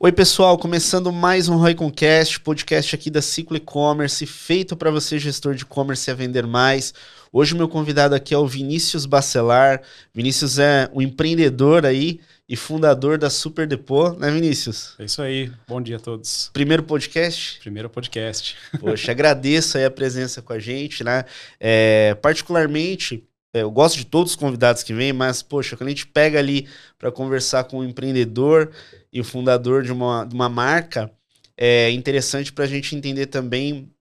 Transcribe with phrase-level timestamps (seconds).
[0.00, 5.54] Oi, pessoal, começando mais um Royconcast, podcast aqui da Ciclo E-Commerce, feito para você, gestor
[5.54, 6.92] de e-commerce, a vender mais.
[7.32, 9.82] Hoje, o meu convidado aqui é o Vinícius Bacelar.
[10.12, 14.94] Vinícius é um empreendedor aí e fundador da Super Depot, né, Vinícius?
[14.98, 15.50] É isso aí.
[15.66, 16.50] Bom dia a todos.
[16.52, 17.60] Primeiro podcast?
[17.60, 18.56] Primeiro podcast.
[18.80, 21.24] Poxa, agradeço aí a presença com a gente, né?
[21.58, 23.24] É, particularmente,
[23.54, 26.66] eu gosto de todos os convidados que vêm, mas, poxa, quando a gente pega ali
[26.98, 28.72] para conversar com um empreendedor
[29.12, 31.10] e o fundador de uma, de uma marca,
[31.56, 33.93] é interessante para a gente entender também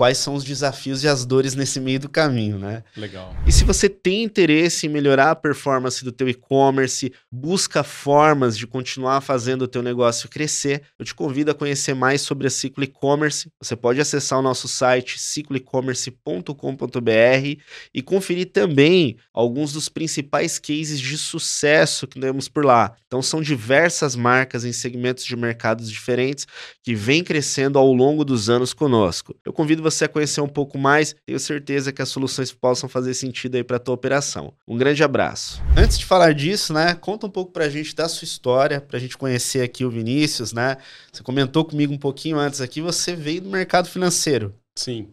[0.00, 2.82] quais são os desafios e as dores nesse meio do caminho, né?
[2.96, 3.36] Legal.
[3.46, 8.66] E se você tem interesse em melhorar a performance do teu e-commerce, busca formas de
[8.66, 12.82] continuar fazendo o teu negócio crescer, eu te convido a conhecer mais sobre a Ciclo
[12.82, 13.52] E-Commerce.
[13.60, 17.60] Você pode acessar o nosso site cicloecommerce.com.br
[17.92, 22.94] e conferir também alguns dos principais cases de sucesso que temos por lá.
[23.06, 26.46] Então são diversas marcas em segmentos de mercados diferentes
[26.82, 29.36] que vêm crescendo ao longo dos anos conosco.
[29.44, 33.14] Eu convido você a conhecer um pouco mais, tenho certeza que as soluções possam fazer
[33.14, 34.52] sentido aí para a tua operação.
[34.66, 35.62] Um grande abraço.
[35.76, 38.96] Antes de falar disso, né, conta um pouco para a gente da sua história, para
[38.96, 40.76] a gente conhecer aqui o Vinícius, né?
[41.12, 44.54] Você comentou comigo um pouquinho antes aqui, você veio do mercado financeiro.
[44.76, 45.08] Sim.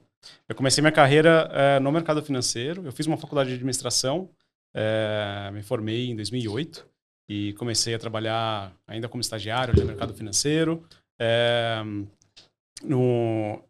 [0.48, 2.84] Eu comecei minha carreira é, no mercado financeiro.
[2.86, 4.30] Eu fiz uma faculdade de administração,
[4.76, 6.86] é, me formei em 2008
[7.30, 10.84] e comecei a trabalhar ainda como estagiário no mercado financeiro.
[11.20, 11.82] É,
[12.84, 13.62] no,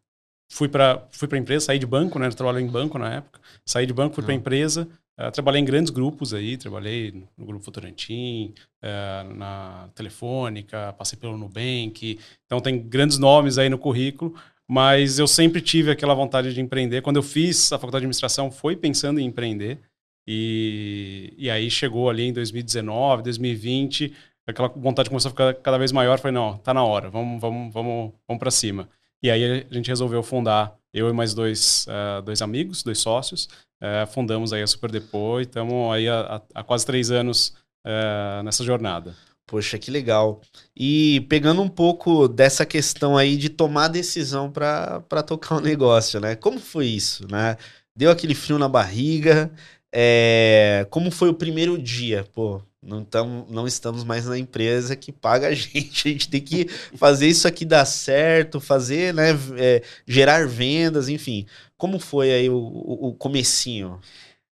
[0.49, 2.27] fui para fui para empresa, saí de banco, né?
[2.27, 3.39] Eu trabalhei em banco na época.
[3.65, 4.87] Saí de banco, fui para empresa.
[5.19, 11.37] Uh, trabalhei em grandes grupos aí, trabalhei no Grupo Votorantim, uh, na Telefônica, passei pelo
[11.37, 12.19] Nubank.
[12.45, 14.35] Então tem grandes nomes aí no currículo,
[14.67, 17.01] mas eu sempre tive aquela vontade de empreender.
[17.01, 19.79] Quando eu fiz a faculdade de administração, foi pensando em empreender.
[20.27, 24.13] E, e aí chegou ali em 2019, 2020,
[24.45, 26.19] aquela vontade começou a ficar cada vez maior.
[26.19, 28.89] Falei, não, tá na hora, vamos, vamos, vamos, vamos para cima.
[29.21, 33.49] E aí a gente resolveu fundar, eu e mais dois, uh, dois amigos, dois sócios,
[33.81, 37.53] uh, fundamos aí a Super Depot e estamos aí há, há, quase três anos
[37.85, 39.15] uh, nessa jornada.
[39.47, 40.41] Poxa, que legal.
[40.75, 46.19] E pegando um pouco dessa questão aí de tomar decisão para tocar o um negócio,
[46.19, 46.35] né?
[46.35, 47.55] Como foi isso, né?
[47.95, 49.49] Deu aquele frio na barriga?
[49.93, 50.85] É...
[50.89, 52.25] Como foi o primeiro dia?
[52.33, 56.07] Pô, não, tamo, não estamos mais na empresa que paga a gente.
[56.07, 59.31] A gente tem que fazer isso aqui dar certo, fazer, né?
[59.57, 61.45] É, gerar vendas, enfim.
[61.77, 63.99] Como foi aí o, o, o, comecinho?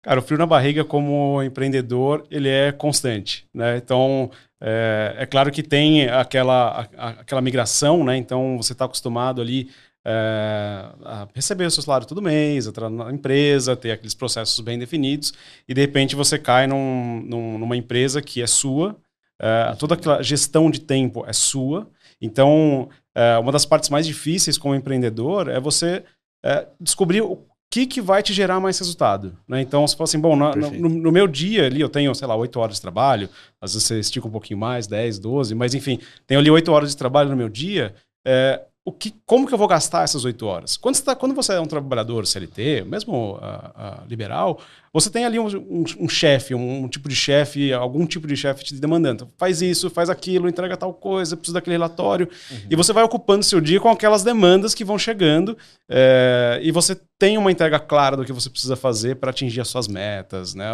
[0.04, 3.78] Cara, o frio na barriga como empreendedor, ele é constante, né?
[3.78, 4.30] Então,
[4.62, 8.16] é, é claro que tem aquela, a, aquela migração, né?
[8.16, 9.70] Então, você está acostumado ali
[10.12, 15.32] é, receber o seu salário todo mês, entrar na empresa, ter aqueles processos bem definidos,
[15.68, 18.98] e de repente você cai num, num, numa empresa que é sua,
[19.40, 21.88] é, toda aquela gestão de tempo é sua.
[22.20, 26.04] Então, é, uma das partes mais difíceis como empreendedor é você
[26.44, 29.38] é, descobrir o que, que vai te gerar mais resultado.
[29.48, 29.62] Né?
[29.62, 32.36] Então, você fala assim, bom, no, no, no, meu dia ali eu tenho, sei lá,
[32.36, 33.30] 8 horas de trabalho,
[33.62, 36.90] às vezes você estica um pouquinho mais, 10, 12, mas enfim, tenho ali 8 horas
[36.90, 37.94] de trabalho no meu dia,
[38.26, 38.60] é,
[38.90, 40.76] o que, como que eu vou gastar essas oito horas?
[40.76, 44.60] Quando você, tá, quando você é um trabalhador CLT, mesmo uh, uh, liberal,
[44.94, 48.36] você tem ali um, um, um chefe, um, um, tipo de chefe, algum tipo de
[48.36, 49.30] chefe te demandando.
[49.38, 52.28] Faz isso, faz aquilo, entrega tal coisa, precisa daquele relatório.
[52.52, 52.58] Uhum.
[52.70, 55.58] E você vai ocupando seu dia com aquelas demandas que vão chegando
[55.88, 59.68] é, e você tem uma entrega clara do que você precisa fazer para atingir as
[59.68, 60.56] suas metas.
[60.56, 60.66] Né?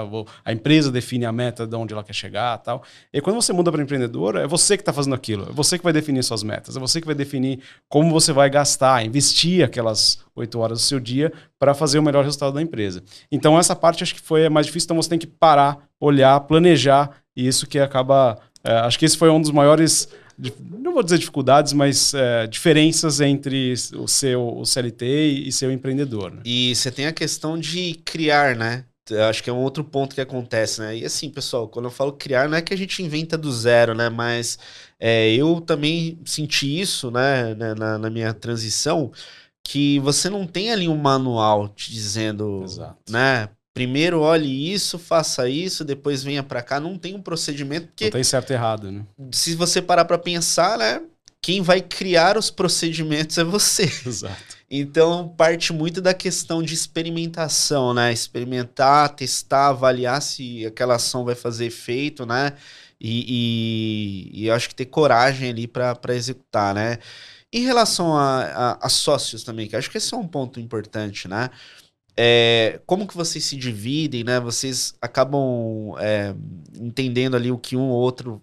[0.44, 2.84] A empresa define a meta de onde ela quer chegar tal.
[3.12, 5.50] E quando você muda para empreendedor, é você que está fazendo aquilo.
[5.50, 6.78] É você que vai definir suas metas.
[6.78, 7.60] É você que vai definir
[7.90, 12.24] como você vai gastar, investir aquelas oito horas do seu dia para fazer o melhor
[12.24, 13.04] resultado da empresa.
[13.32, 14.86] Então, essa parte acho que foi a mais difícil.
[14.88, 18.38] Então, você tem que parar, olhar, planejar, e isso que acaba.
[18.64, 20.08] É, acho que esse foi um dos maiores.
[20.60, 25.06] Não vou dizer dificuldades, mas é, diferenças entre o seu o CLT
[25.46, 26.32] e seu empreendedor.
[26.32, 26.42] Né?
[26.44, 28.84] E você tem a questão de criar, né?
[29.30, 30.98] acho que é um outro ponto que acontece, né?
[30.98, 33.94] E assim, pessoal, quando eu falo criar, não é que a gente inventa do zero,
[33.94, 34.10] né?
[34.10, 34.58] Mas
[35.00, 39.12] é, eu também senti isso, né, na, na minha transição
[39.66, 42.98] que você não tem ali um manual te dizendo, Exato.
[43.10, 43.50] né?
[43.74, 46.80] Primeiro olhe isso, faça isso, depois venha para cá.
[46.80, 49.04] Não tem um procedimento porque não tem certo e errado, né?
[49.34, 51.02] Se você parar para pensar, né?
[51.42, 53.84] Quem vai criar os procedimentos é você.
[54.06, 54.56] Exato.
[54.70, 58.14] Então parte muito da questão de experimentação, né?
[58.14, 62.54] Experimentar, testar, avaliar se aquela ação vai fazer efeito, né?
[63.02, 67.00] E, e, e eu acho que ter coragem ali para executar, né?
[67.56, 71.26] Em relação a, a, a, sócios também, que acho que esse é um ponto importante,
[71.26, 71.50] né?
[72.18, 74.42] É, como que vocês se dividem, né?
[74.42, 76.36] Vocês acabam é,
[76.78, 78.42] entendendo ali o que um ou outro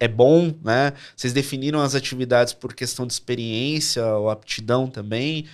[0.00, 0.94] é bom, né?
[1.14, 5.44] Vocês definiram as atividades por questão de experiência ou aptidão também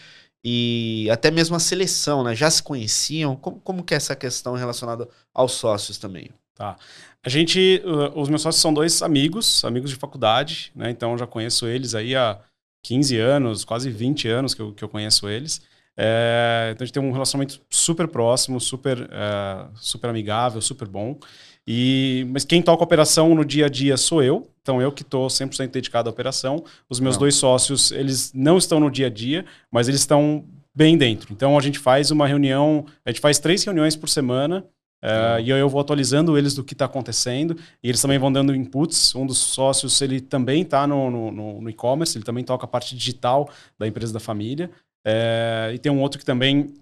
[0.44, 2.32] e até mesmo a seleção, né?
[2.36, 3.34] Já se conheciam?
[3.34, 6.30] Como, como que é essa questão relacionada aos sócios também?
[6.54, 6.76] Tá.
[7.24, 7.82] A gente,
[8.14, 10.90] os meus sócios são dois amigos, amigos de faculdade, né?
[10.90, 12.38] Então já conheço eles aí há
[12.82, 15.60] 15 anos, quase 20 anos que eu, que eu conheço eles.
[15.96, 21.18] É, então a gente tem um relacionamento super próximo, super, é, super amigável, super bom.
[21.66, 24.48] E, mas quem toca a operação no dia a dia sou eu.
[24.62, 26.64] Então eu que estou 100% dedicado à operação.
[26.88, 27.20] Os meus não.
[27.20, 30.44] dois sócios, eles não estão no dia a dia, mas eles estão
[30.74, 31.32] bem dentro.
[31.32, 34.64] Então a gente faz uma reunião, a gente faz três reuniões por semana.
[35.02, 38.54] Uh, e eu vou atualizando eles do que está acontecendo e eles também vão dando
[38.54, 39.14] inputs.
[39.14, 42.94] Um dos sócios ele também está no, no, no e-commerce, ele também toca a parte
[42.94, 43.48] digital
[43.78, 44.70] da empresa da família.
[45.04, 46.74] É, e tem um outro que também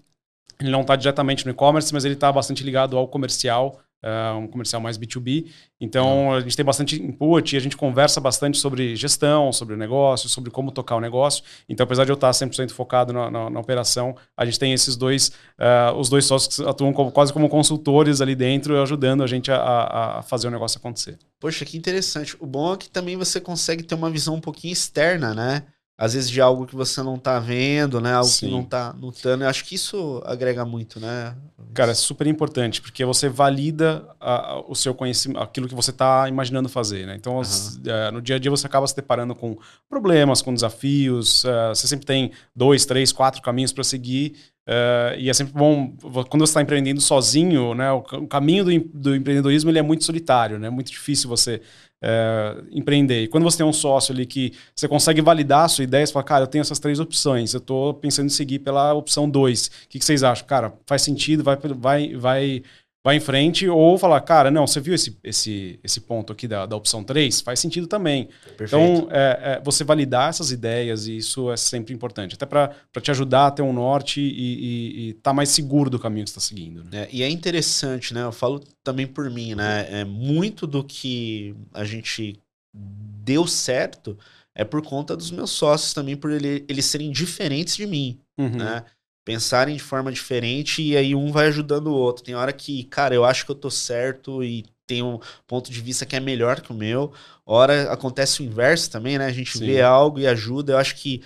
[0.59, 4.47] ele não está diretamente no e-commerce, mas ele está bastante ligado ao comercial, uh, um
[4.47, 5.47] comercial mais B2B.
[5.79, 6.33] Então uhum.
[6.33, 10.27] a gente tem bastante input e a gente conversa bastante sobre gestão, sobre o negócio,
[10.29, 11.43] sobre como tocar o negócio.
[11.67, 14.95] Então, apesar de eu estar 100% focado na, na, na, operação, a gente tem esses
[14.95, 19.27] dois, uh, os dois sócios que atuam como, quase como consultores ali dentro, ajudando a
[19.27, 21.17] gente a, a fazer o negócio acontecer.
[21.39, 22.35] Poxa, que interessante.
[22.39, 25.63] O bom é que também você consegue ter uma visão um pouquinho externa, né?
[25.99, 28.13] Às vezes de algo que você não tá vendo, né?
[28.13, 28.45] Algo Sim.
[28.45, 29.43] que não tá notando.
[29.43, 31.35] Eu acho que isso agrega muito, né?
[31.73, 36.29] Cara, é super importante, porque você valida a, o seu conhecimento, aquilo que você está
[36.29, 37.15] imaginando fazer, né?
[37.17, 37.41] Então, uhum.
[37.85, 39.57] é, no dia a dia você acaba se deparando com
[39.89, 41.43] problemas, com desafios.
[41.43, 44.35] É, você sempre tem dois, três, quatro caminhos para seguir.
[44.71, 45.91] É, e é sempre bom,
[46.29, 47.91] quando você está empreendendo sozinho, né?
[47.91, 50.67] O, o caminho do, do empreendedorismo ele é muito solitário, né?
[50.67, 51.59] É muito difícil você
[51.99, 53.23] é, empreender.
[53.23, 56.13] E quando você tem um sócio ali que você consegue validar a sua ideia, você
[56.13, 59.65] fala, cara, eu tenho essas três opções, eu estou pensando em seguir pela opção 2.
[59.65, 60.45] O que, que, vocês acham?
[60.45, 62.63] Cara, faz sentido, vai, vai, vai
[63.03, 66.65] vai em frente ou falar, cara, não, você viu esse, esse, esse ponto aqui da,
[66.65, 67.41] da opção 3?
[67.41, 68.29] Faz sentido também.
[68.57, 68.65] Perfeito.
[68.65, 73.11] Então, é, é, você validar essas ideias, e isso é sempre importante, até para te
[73.11, 76.83] ajudar a ter um norte e estar tá mais seguro do caminho que está seguindo.
[76.83, 77.03] Né?
[77.03, 78.23] É, e é interessante, né?
[78.23, 79.87] Eu falo também por mim, né?
[79.89, 82.39] É muito do que a gente
[82.73, 84.17] deu certo
[84.59, 88.57] é por conta dos meus sócios também, por ele, eles serem diferentes de mim, uhum.
[88.57, 88.83] né?
[89.29, 92.23] Pensarem de forma diferente e aí um vai ajudando o outro.
[92.23, 95.79] Tem hora que, cara, eu acho que eu tô certo e tem um ponto de
[95.79, 97.13] vista que é melhor que o meu.
[97.45, 99.27] Hora acontece o inverso também, né?
[99.27, 99.67] A gente Sim.
[99.67, 100.73] vê algo e ajuda.
[100.73, 101.21] Eu acho que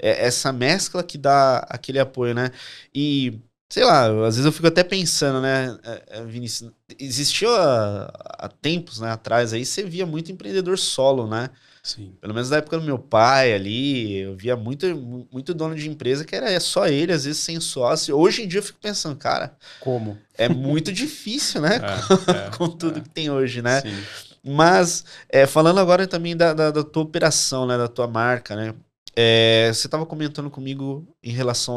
[0.00, 2.52] é essa mescla que dá aquele apoio, né?
[2.94, 8.04] E sei lá, às vezes eu fico até pensando, né, é, é, Vinícius, existiu há,
[8.38, 11.50] há tempos, né, atrás aí, você via muito empreendedor solo, né?
[11.88, 12.12] Sim.
[12.20, 14.86] Pelo menos na época do meu pai ali, eu via muito,
[15.32, 18.14] muito dono de empresa que era só ele, às vezes sem sócio.
[18.14, 19.56] Hoje em dia eu fico pensando, cara.
[19.80, 20.18] Como?
[20.34, 21.80] É muito difícil, né?
[22.28, 23.00] É, com, é, tudo é.
[23.00, 23.80] que tem hoje, né?
[23.80, 24.02] Sim.
[24.44, 27.78] Mas, é, falando agora também da, da, da, tua operação, né?
[27.78, 28.74] Da tua marca, né?
[29.16, 31.76] É, você estava comentando comigo em relação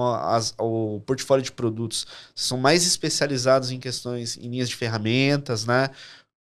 [0.57, 2.05] ao portfólio de produtos.
[2.35, 5.89] São mais especializados em questões, em linhas de ferramentas, né?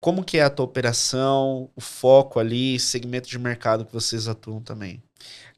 [0.02, 4.62] Como que é a tua operação, o foco ali, segmento de mercado que vocês atuam
[4.62, 5.04] também?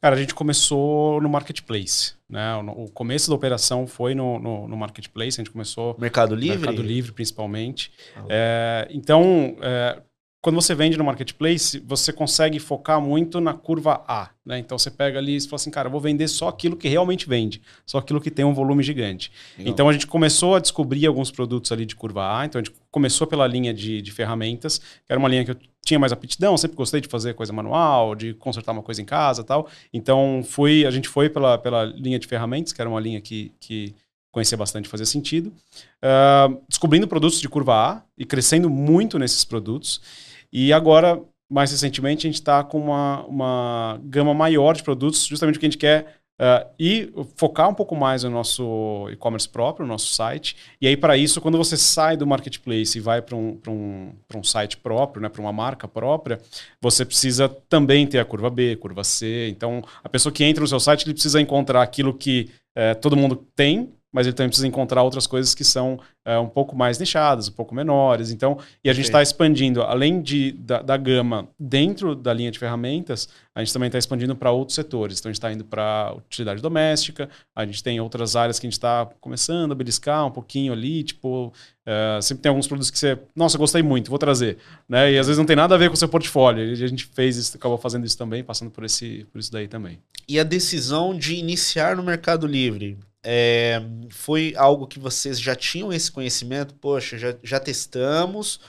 [0.01, 2.55] Cara, a gente começou no marketplace, né?
[2.75, 5.95] O, começo da operação foi no, no, no, marketplace, a gente começou...
[5.99, 6.57] Mercado Livre?
[6.57, 7.91] Mercado Livre, principalmente.
[8.15, 8.25] Ah.
[8.27, 10.01] É, então, é,
[10.41, 14.31] quando você vende no marketplace, você consegue focar muito na curva A.
[14.43, 14.57] Né?
[14.57, 17.29] Então você pega ali e fala assim, cara, eu vou vender só aquilo que realmente
[17.29, 19.31] vende, só aquilo que tem um volume gigante.
[19.55, 19.71] Legal.
[19.71, 22.45] Então a gente começou a descobrir alguns produtos ali de curva A.
[22.45, 25.57] Então a gente começou pela linha de, de ferramentas, que era uma linha que eu
[25.83, 29.43] tinha mais aptidão, sempre gostei de fazer coisa manual, de consertar uma coisa em casa
[29.43, 29.67] tal.
[29.91, 33.51] Então fui, a gente foi pela, pela linha de ferramentas, que era uma linha que,
[33.59, 33.95] que
[34.31, 35.51] conhecia bastante, fazia sentido.
[36.03, 40.01] Uh, descobrindo produtos de curva A e crescendo muito nesses produtos.
[40.51, 45.55] E agora, mais recentemente, a gente está com uma, uma gama maior de produtos, justamente
[45.55, 49.91] porque a gente quer uh, e focar um pouco mais no nosso e-commerce próprio, no
[49.93, 50.55] nosso site.
[50.81, 54.43] E aí, para isso, quando você sai do marketplace e vai para um, um, um
[54.43, 56.39] site próprio, né, para uma marca própria,
[56.81, 59.49] você precisa também ter a curva B, curva C.
[59.49, 63.15] Então, a pessoa que entra no seu site, ele precisa encontrar aquilo que uh, todo
[63.15, 66.99] mundo tem, mas ele também precisa encontrar outras coisas que são é, um pouco mais
[66.99, 68.29] nichadas, um pouco menores.
[68.29, 72.59] Então, e a gente está expandindo, além de, da, da, gama dentro da linha de
[72.59, 75.19] ferramentas, a gente também está expandindo para outros setores.
[75.19, 78.69] Então, a gente está indo para utilidade doméstica, a gente tem outras áreas que a
[78.69, 81.53] gente está começando a beliscar um pouquinho ali, tipo,
[81.85, 84.57] é, sempre tem alguns produtos que você, nossa, gostei muito, vou trazer.
[84.87, 85.13] Né?
[85.13, 86.63] E às vezes não tem nada a ver com o seu portfólio.
[86.65, 89.67] E a gente fez isso, acabou fazendo isso também, passando por, esse, por isso daí
[89.67, 89.99] também.
[90.27, 92.97] E a decisão de iniciar no Mercado Livre?
[93.23, 96.73] É, foi algo que vocês já tinham esse conhecimento?
[96.75, 98.59] Poxa, já, já testamos?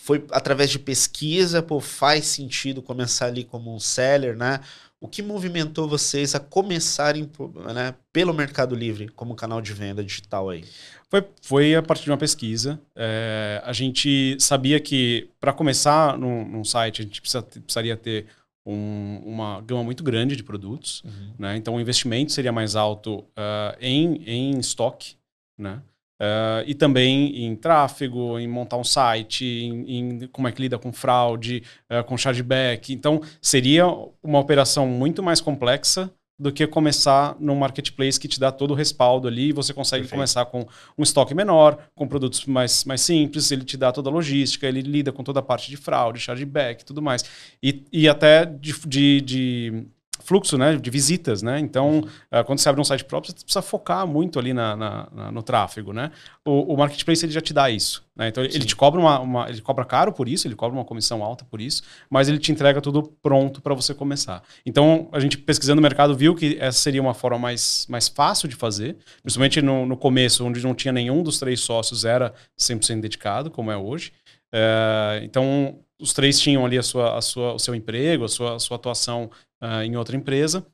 [0.00, 4.60] foi através de pesquisa, pô, faz sentido começar ali como um seller, né?
[5.00, 7.30] O que movimentou vocês a começarem
[7.72, 10.64] né, pelo Mercado Livre como canal de venda digital aí?
[11.08, 12.80] Foi, foi a partir de uma pesquisa.
[12.96, 18.26] É, a gente sabia que para começar num, num, site a gente precisa, precisaria ter
[18.68, 21.02] um, uma gama muito grande de produtos.
[21.04, 21.32] Uhum.
[21.38, 21.56] Né?
[21.56, 25.16] Então o investimento seria mais alto uh, em, em estoque.
[25.56, 25.80] Né?
[26.20, 30.78] Uh, e também em tráfego, em montar um site, em, em como é que lida
[30.78, 32.92] com fraude, uh, com chargeback.
[32.92, 33.86] Então, seria
[34.22, 38.74] uma operação muito mais complexa do que começar num marketplace que te dá todo o
[38.74, 40.16] respaldo ali e você consegue Perfeito.
[40.16, 40.66] começar com
[40.96, 44.80] um estoque menor, com produtos mais, mais simples, ele te dá toda a logística, ele
[44.80, 47.24] lida com toda a parte de fraude, chargeback e tudo mais.
[47.62, 49.86] E, e até de, de, de
[50.20, 51.58] fluxo né, de visitas, né?
[51.58, 55.08] Então, uh, quando você abre um site próprio, você precisa focar muito ali na, na,
[55.12, 56.10] na no tráfego, né?
[56.44, 58.28] O, o, marketplace ele já te dá isso, né?
[58.28, 58.50] Então, Sim.
[58.52, 61.44] ele te cobra uma, uma, ele cobra caro por isso, ele cobra uma comissão alta
[61.44, 64.42] por isso, mas ele te entrega tudo pronto para você começar.
[64.64, 68.48] Então, a gente pesquisando o mercado viu que essa seria uma forma mais, mais fácil
[68.48, 73.00] de fazer, principalmente no, no começo, onde não tinha nenhum dos três sócios era 100%
[73.00, 74.12] dedicado, como é hoje.
[74.52, 78.56] Uh, então, os três tinham ali a sua, a sua, o seu emprego, a sua,
[78.56, 79.30] a sua atuação
[79.62, 80.66] uh, em outra empresa.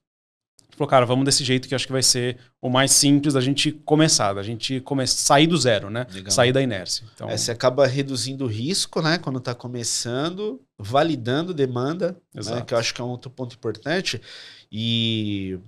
[0.76, 3.70] Falou, cara, vamos desse jeito que acho que vai ser o mais simples da gente
[3.70, 6.04] começar, da gente come sair do zero, né?
[6.12, 6.32] Legal.
[6.32, 7.04] Sair da inércia.
[7.14, 7.28] Então...
[7.30, 9.18] É, você acaba reduzindo o risco, né?
[9.18, 12.62] Quando está começando, validando demanda, né?
[12.66, 14.20] que eu acho que é um outro ponto importante.
[14.70, 15.58] E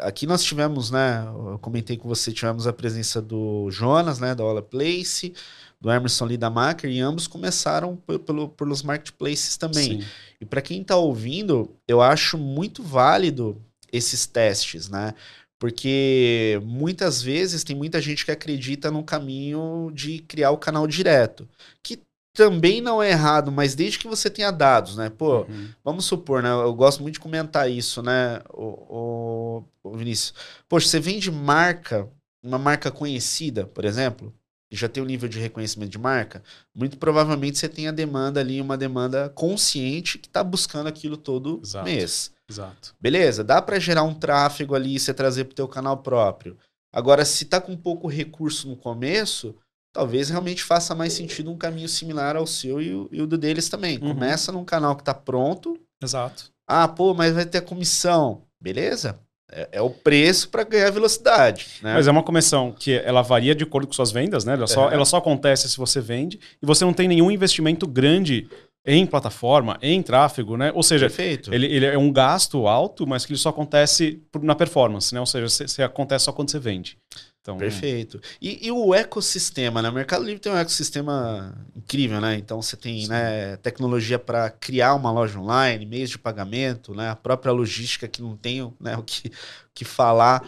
[0.00, 1.24] aqui nós tivemos, né?
[1.26, 4.34] Eu comentei com você, tivemos a presença do Jonas, né?
[4.34, 5.34] Da Ola Place,
[5.84, 10.00] do Emerson Lee da Maker, e ambos começaram pelo, pelos marketplaces também.
[10.00, 10.06] Sim.
[10.40, 13.60] E para quem está ouvindo, eu acho muito válido
[13.92, 15.12] esses testes, né?
[15.58, 21.46] Porque muitas vezes tem muita gente que acredita no caminho de criar o canal direto,
[21.82, 22.00] que
[22.32, 25.10] também não é errado, mas desde que você tenha dados, né?
[25.10, 25.68] Pô, uhum.
[25.84, 26.48] vamos supor, né?
[26.48, 30.32] Eu gosto muito de comentar isso, né, o, o, o Vinícius.
[30.66, 32.08] Poxa, você vende marca,
[32.42, 34.32] uma marca conhecida, por exemplo,
[34.74, 36.42] e já tem um nível de reconhecimento de marca,
[36.74, 41.60] muito provavelmente você tem a demanda ali, uma demanda consciente que está buscando aquilo todo
[41.62, 41.84] Exato.
[41.84, 42.32] mês.
[42.50, 42.92] Exato.
[43.00, 46.58] Beleza, dá para gerar um tráfego ali e você trazer para o teu canal próprio.
[46.92, 49.54] Agora, se tá com pouco recurso no começo,
[49.92, 53.38] talvez realmente faça mais sentido um caminho similar ao seu e o, e o do
[53.38, 53.98] deles também.
[53.98, 54.12] Uhum.
[54.12, 55.78] Começa num canal que está pronto.
[56.02, 56.50] Exato.
[56.66, 58.42] Ah, pô, mas vai ter a comissão.
[58.60, 59.20] Beleza?
[59.56, 61.66] É, é o preço para ganhar velocidade.
[61.80, 61.94] Né?
[61.94, 64.54] Mas é uma comissão que ela varia de acordo com suas vendas, né?
[64.54, 64.94] Ela só, é.
[64.94, 68.48] ela só acontece se você vende e você não tem nenhum investimento grande
[68.86, 70.70] em plataforma, em tráfego, né?
[70.74, 71.08] Ou seja,
[71.50, 75.20] ele, ele, é um gasto alto, mas que ele só acontece na performance, né?
[75.20, 76.98] Ou seja, se, se acontece só quando você vende.
[77.40, 78.20] Então, Perfeito.
[78.40, 79.90] E, e, o ecossistema, né?
[79.90, 82.36] O Mercado Livre tem um ecossistema incrível, né?
[82.36, 87.10] Então você tem né, tecnologia para criar uma loja online, meios de pagamento, né?
[87.10, 89.30] A própria logística que não tenho né, o que,
[89.74, 90.42] que falar.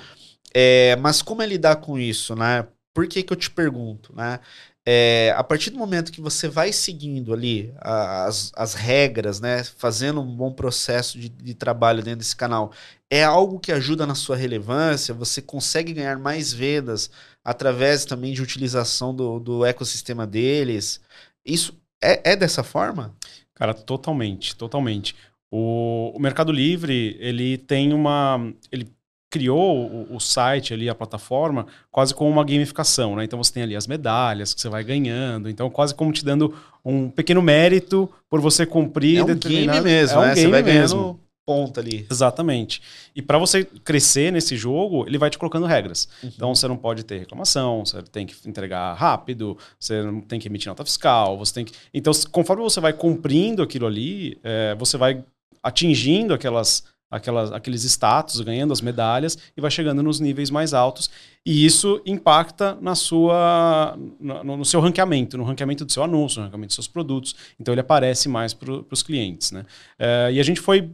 [0.55, 2.67] É, mas como é lidar com isso, né?
[2.95, 4.41] Por que, que eu te pergunto, né?
[4.89, 10.21] É, a partir do momento que você vai seguindo ali as, as regras, né, fazendo
[10.21, 12.71] um bom processo de, de, trabalho dentro desse canal,
[13.11, 17.11] é algo que ajuda na sua relevância, você consegue ganhar mais vendas
[17.45, 21.01] através também de utilização do, do ecossistema deles.
[21.45, 23.13] Isso é, é dessa forma?
[23.55, 25.17] Cara, totalmente, totalmente.
[25.51, 28.53] O, o Mercado Livre, ele tem uma.
[28.71, 28.89] Ele
[29.31, 33.25] criou o, o, site ali, a plataforma, quase como uma gamificação, né?
[33.25, 36.55] Então você tem ali as medalhas que você vai ganhando, então quase como te dando
[36.85, 39.19] um pequeno mérito por você cumprir.
[39.19, 40.35] É um game mesmo, é um né?
[40.35, 40.97] Game você vai mesmo.
[40.99, 42.05] ganhando ponta ali.
[42.11, 42.83] Exatamente.
[43.15, 46.09] E para você crescer nesse jogo, ele vai te colocando regras.
[46.23, 46.33] Uhum.
[46.35, 50.49] Então você não pode ter reclamação, você tem que entregar rápido, você não tem que
[50.49, 51.73] emitir nota fiscal, você tem que.
[51.95, 55.25] Então, conforme você vai cumprindo aquilo ali, é, você vai
[55.63, 61.11] atingindo aquelas aquelas, aqueles status, ganhando as medalhas e vai chegando nos níveis mais altos.
[61.45, 66.47] E isso impacta na sua, no, no seu ranqueamento, no ranqueamento do seu anúncio, no
[66.47, 67.35] ranqueamento dos seus produtos.
[67.59, 69.53] Então ele aparece mais para os clientes.
[69.53, 69.65] Né?
[69.99, 70.91] É, e a gente foi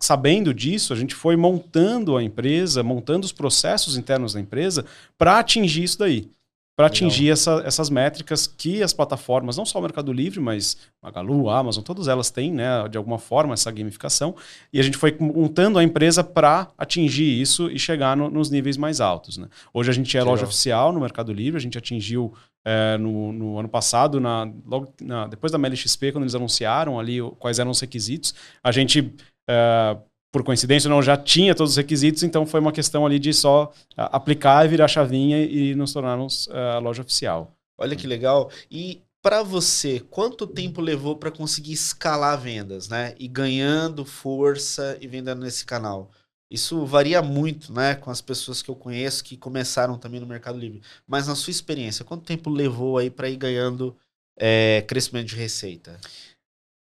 [0.00, 4.86] sabendo disso, a gente foi montando a empresa, montando os processos internos da empresa
[5.18, 6.30] para atingir isso daí
[6.76, 11.48] para atingir essa, essas métricas que as plataformas, não só o Mercado Livre, mas Magalu,
[11.48, 14.36] Amazon, todas elas têm, né, de alguma forma, essa gamificação.
[14.70, 18.76] E a gente foi montando a empresa para atingir isso e chegar no, nos níveis
[18.76, 19.38] mais altos.
[19.38, 19.48] Né?
[19.72, 23.58] Hoje a gente é loja oficial no Mercado Livre, a gente atingiu é, no, no,
[23.58, 27.80] ano passado, na, logo na, depois da MLXP, quando eles anunciaram ali quais eram os
[27.80, 29.14] requisitos, a gente.
[29.48, 29.96] É,
[30.36, 33.72] por coincidência, não já tinha todos os requisitos, então foi uma questão ali de só
[33.96, 37.56] aplicar e virar chavinha e nos tornarmos a loja oficial.
[37.78, 38.50] Olha que legal.
[38.70, 43.14] E para você, quanto tempo levou para conseguir escalar vendas, né?
[43.18, 46.10] E ganhando força e vendendo nesse canal?
[46.50, 50.58] Isso varia muito, né, com as pessoas que eu conheço que começaram também no Mercado
[50.58, 50.82] Livre.
[51.06, 53.96] Mas na sua experiência, quanto tempo levou aí para ir ganhando
[54.38, 55.98] é, crescimento de receita?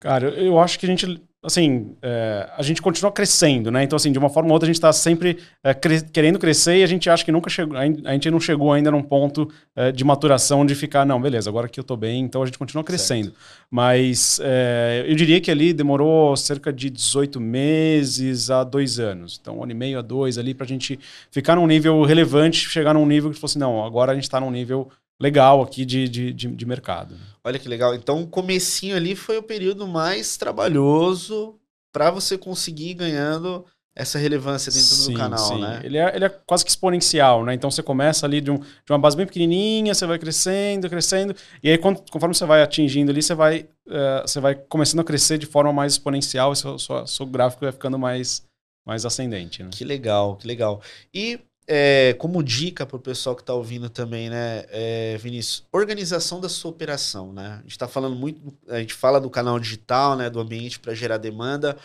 [0.01, 3.83] Cara, eu acho que a gente, assim, é, a gente continua crescendo, né?
[3.83, 6.77] Então, assim, de uma forma ou outra, a gente está sempre é, cre querendo crescer
[6.77, 9.91] e a gente acha que nunca chegou, a gente não chegou ainda num ponto é,
[9.91, 12.83] de maturação de ficar, não, beleza, agora que eu estou bem, então a gente continua
[12.83, 13.25] crescendo.
[13.25, 13.39] Certo.
[13.69, 19.37] Mas é, eu diria que ali demorou cerca de 18 meses a dois anos.
[19.41, 20.97] Então, um ano e meio a dois ali para a gente
[21.29, 24.51] ficar num nível relevante, chegar num nível que fosse, não, agora a gente está num
[24.51, 27.15] nível legal aqui de, de, de, de, mercado.
[27.43, 27.93] Olha que legal.
[27.93, 31.59] Então, o comecinho ali foi o período mais trabalhoso
[31.91, 35.61] para você conseguir ir ganhando essa relevância dentro sim, do canal, sim.
[35.61, 35.81] né?
[35.83, 37.53] Ele é, ele é quase que exponencial, né?
[37.53, 41.35] Então você começa ali de, um, de uma base bem pequenininha, você vai crescendo, crescendo,
[41.61, 45.03] e aí quando, conforme você vai atingindo ali, você vai, uh, você vai começando a
[45.03, 48.43] crescer de forma mais exponencial e seu, seu, seu gráfico vai ficando mais,
[48.83, 49.69] mais ascendente, né?
[49.71, 50.81] Que legal, que legal.
[51.13, 56.39] E é, como dica para o pessoal que está ouvindo também, né, é, Vinícius, organização
[56.39, 57.55] da sua operação, né?
[57.59, 60.93] A gente está falando muito, a gente fala do canal digital, né, do ambiente para
[60.93, 61.77] gerar demanda,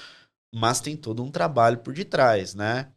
[0.52, 2.88] mas tem todo um trabalho por detrás, né?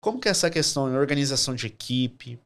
[0.00, 2.38] Como que é essa questão de organização de equipe?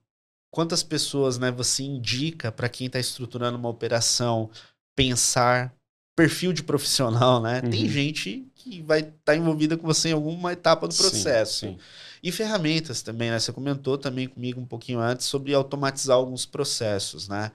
[0.50, 4.50] Quantas pessoas, né, você indica para quem está estruturando uma operação
[4.97, 5.73] pensar
[6.16, 7.61] perfil de profissional, né?
[7.64, 7.71] Uhum.
[7.71, 11.61] Tem gente que vai estar tá envolvida com você em alguma etapa do processo.
[11.61, 11.78] Sim, sim.
[12.23, 13.38] E ferramentas também, né?
[13.38, 17.50] Você comentou também comigo um pouquinho antes sobre automatizar alguns processos, né?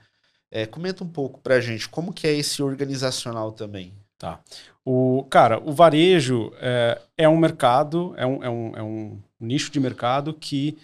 [0.50, 3.92] É, comenta um pouco pra gente como que é esse organizacional também.
[4.18, 4.40] Tá.
[4.84, 9.70] O, cara, o varejo é, é um mercado, é um, é, um, é um nicho
[9.70, 10.76] de mercado que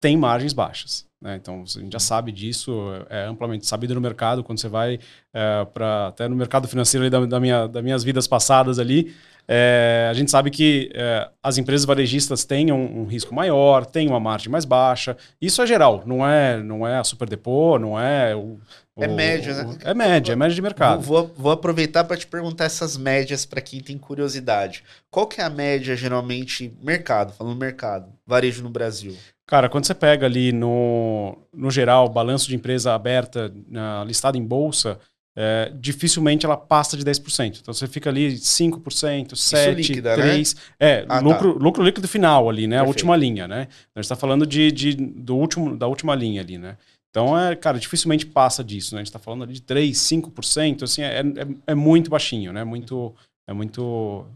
[0.00, 1.06] tem margens baixas.
[1.20, 1.36] Né?
[1.36, 2.72] Então, a gente já sabe disso,
[3.08, 4.98] é amplamente sabido no mercado, quando você vai
[5.32, 9.14] é, para até no mercado financeiro da, da, minha, das minhas vidas passadas ali,
[9.46, 14.08] é, a gente sabe que é, as empresas varejistas têm um, um, risco maior, têm
[14.08, 15.16] uma margem mais baixa.
[15.40, 18.58] Isso é geral, não é, não é a Super Depot, não é o.
[18.96, 19.78] É média, né?
[19.84, 21.00] É média, é média de mercado.
[21.00, 24.84] Vou, vou aproveitar para te perguntar essas médias para quem tem curiosidade.
[25.10, 29.16] Qual que é a média, geralmente, mercado, falando mercado, varejo no Brasil?
[29.46, 33.52] Cara, quando você pega ali no, no geral, balanço de empresa aberta,
[34.06, 34.98] listada em bolsa,
[35.36, 37.60] é, dificilmente ela passa de 10%.
[37.60, 40.54] Então você fica ali 5%, 7%, líquida, 3%.
[40.54, 40.60] Né?
[40.78, 41.64] É, ah, lucro, tá.
[41.64, 42.76] lucro líquido final ali, né?
[42.76, 42.84] Perfeito.
[42.84, 43.68] A última linha, né?
[43.94, 46.76] A gente está falando de, de, do último, da última linha ali, né?
[47.10, 49.00] Então, é, cara, dificilmente passa disso, né?
[49.00, 51.24] A gente está falando ali de 3%, 5%, assim, é, é,
[51.68, 52.64] é, muito baixinho, né?
[52.64, 53.14] Muito,
[53.48, 54.26] é muito...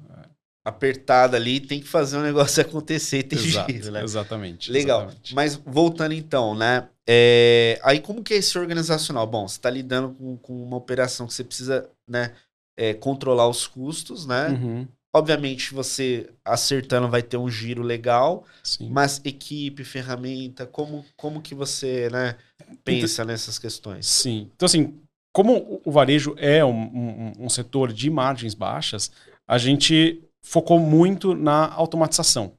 [0.62, 4.02] Apertada ali, tem que fazer um negócio acontecer, tem Exato, jeito, né?
[4.02, 4.70] Exatamente.
[4.70, 5.02] Legal.
[5.02, 5.34] Exatamente.
[5.34, 6.88] Mas voltando então, né?
[7.08, 9.26] É, aí como que é esse organizacional?
[9.26, 12.34] Bom, você está lidando com, com, uma operação que você precisa né,
[12.76, 14.48] é, controlar os custos, né?
[14.48, 14.88] Uhum.
[15.14, 18.90] Obviamente, você acertando vai ter um giro legal, Sim.
[18.90, 22.36] mas equipe, ferramenta, como, como que você né,
[22.84, 24.06] pensa então, nessas questões?
[24.06, 24.50] Sim.
[24.54, 25.00] Então, assim,
[25.32, 29.10] como o varejo é um, um, um setor de margens baixas,
[29.48, 32.52] a gente focou muito na automatização.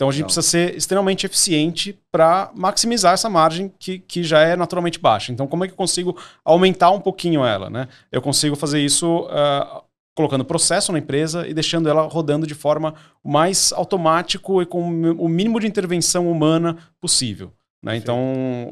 [0.00, 4.56] Então a gente precisa ser extremamente eficiente para maximizar essa margem que, que já é
[4.56, 5.30] naturalmente baixa.
[5.30, 7.68] Então, como é que eu consigo aumentar um pouquinho ela?
[7.68, 7.86] Né?
[8.10, 9.82] Eu consigo fazer isso uh,
[10.16, 15.28] colocando processo na empresa e deixando ela rodando de forma mais automático e com o
[15.28, 17.52] mínimo de intervenção humana possível.
[17.84, 17.94] Né?
[17.96, 18.18] Então,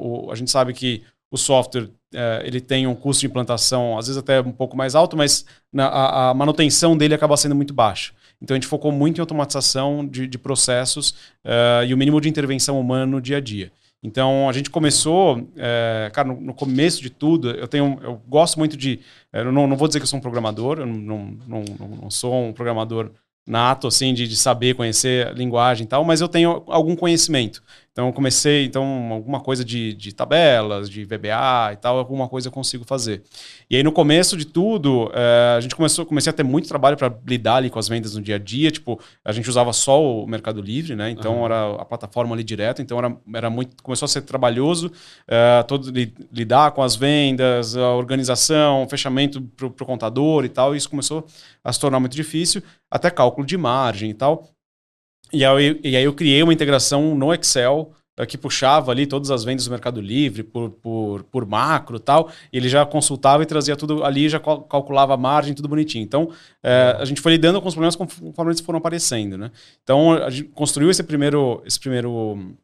[0.01, 4.07] o, a gente sabe que o software é, ele tem um custo de implantação, às
[4.07, 7.75] vezes até um pouco mais alto, mas na, a, a, manutenção dele acaba sendo muito
[7.75, 8.15] baixa.
[8.41, 11.11] Então a gente focou muito em automatização de, de processos
[11.45, 13.73] uh, e o mínimo de intervenção humana no dia a dia.
[14.03, 18.57] Então a gente começou, é, cara, no, no, começo de tudo, eu tenho, eu gosto
[18.57, 19.01] muito de,
[19.33, 22.11] eu não, não vou dizer que eu sou um programador, eu não, não, não, não
[22.11, 23.11] sou um programador
[23.45, 27.63] nato, assim, de, de saber, conhecer linguagem e tal, mas eu tenho algum conhecimento.
[27.99, 32.53] Então, comecei, então, alguma coisa de, de tabelas, de VBA e tal, alguma coisa eu
[32.53, 33.25] consigo fazer.
[33.69, 36.97] E aí, no começo de tudo, é, a gente começou, comecei a ter muito trabalho
[36.97, 38.71] para lidar ali com as vendas no dia a dia.
[38.71, 41.11] Tipo, a gente usava só o Mercado Livre, né?
[41.11, 41.47] Então, uhum.
[41.47, 42.81] era a plataforma ali direto.
[42.81, 44.93] Então, era, era muito, começou a ser trabalhoso
[45.27, 50.73] é, todo, li, lidar com as vendas, a organização, fechamento para o contador e tal.
[50.73, 51.27] E isso começou
[51.65, 54.49] a se tornar muito difícil, até cálculo de margem e tal.
[55.33, 59.31] E aí, e aí eu criei uma integração no Excel eh, que puxava ali todas
[59.31, 62.31] as vendas do Mercado Livre por, por, por macro tal.
[62.53, 66.03] E ele já consultava e trazia tudo ali, já calculava a margem, tudo bonitinho.
[66.03, 66.31] Então,
[66.63, 69.51] é, a gente foi lidando com os problemas conforme eles foram aparecendo, né?
[69.83, 72.57] Então, a gente construiu esse primeiro, esse primeiro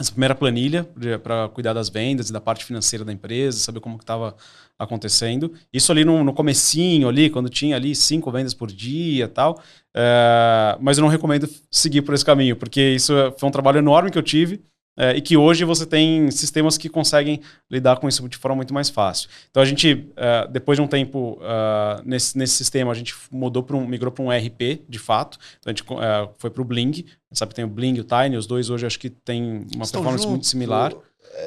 [0.00, 0.88] essa primeira planilha
[1.22, 4.34] para cuidar das vendas e da parte financeira da empresa, saber como que estava
[4.78, 5.52] acontecendo.
[5.72, 9.62] Isso ali no, no comecinho, ali, quando tinha ali cinco vendas por dia e tal.
[9.94, 14.10] É, mas eu não recomendo seguir por esse caminho, porque isso foi um trabalho enorme
[14.10, 14.62] que eu tive.
[15.02, 18.74] É, e que hoje você tem sistemas que conseguem lidar com isso de forma muito
[18.74, 19.30] mais fácil.
[19.50, 23.62] Então a gente, é, depois de um tempo uh, nesse, nesse sistema, a gente mudou
[23.62, 25.38] para um, migrou para um ERP, de fato.
[25.58, 27.06] Então a gente uh, foi para o Bling.
[27.32, 30.02] Sabe, tem o Bling e o Tiny, os dois hoje acho que tem uma Estão
[30.02, 30.92] performance juntos, muito similar.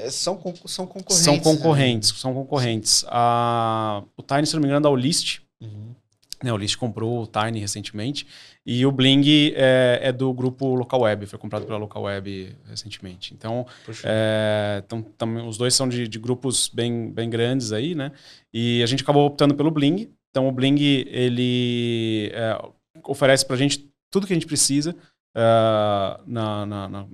[0.10, 1.24] São, são concorrentes.
[1.24, 2.18] São concorrentes, né?
[2.18, 3.04] são concorrentes.
[3.04, 5.42] Uh, o Tiny, se não me engano, é da Olist.
[5.62, 5.94] Uhum.
[6.44, 8.28] Né, o List comprou o Tiny recentemente.
[8.66, 13.34] E o Bling é, é, do grupo Local Web, foi comprado pela Local Web recentemente.
[13.34, 13.66] Então,
[14.06, 18.12] é, então tam, os dois são de, de, grupos bem, bem grandes aí, né?
[18.54, 20.10] E a gente acabou optando pelo Bling.
[20.30, 22.58] Então, o Bling, ele é,
[23.04, 24.96] oferece para a gente tudo que a gente precisa
[25.36, 27.06] uh, na, na, na,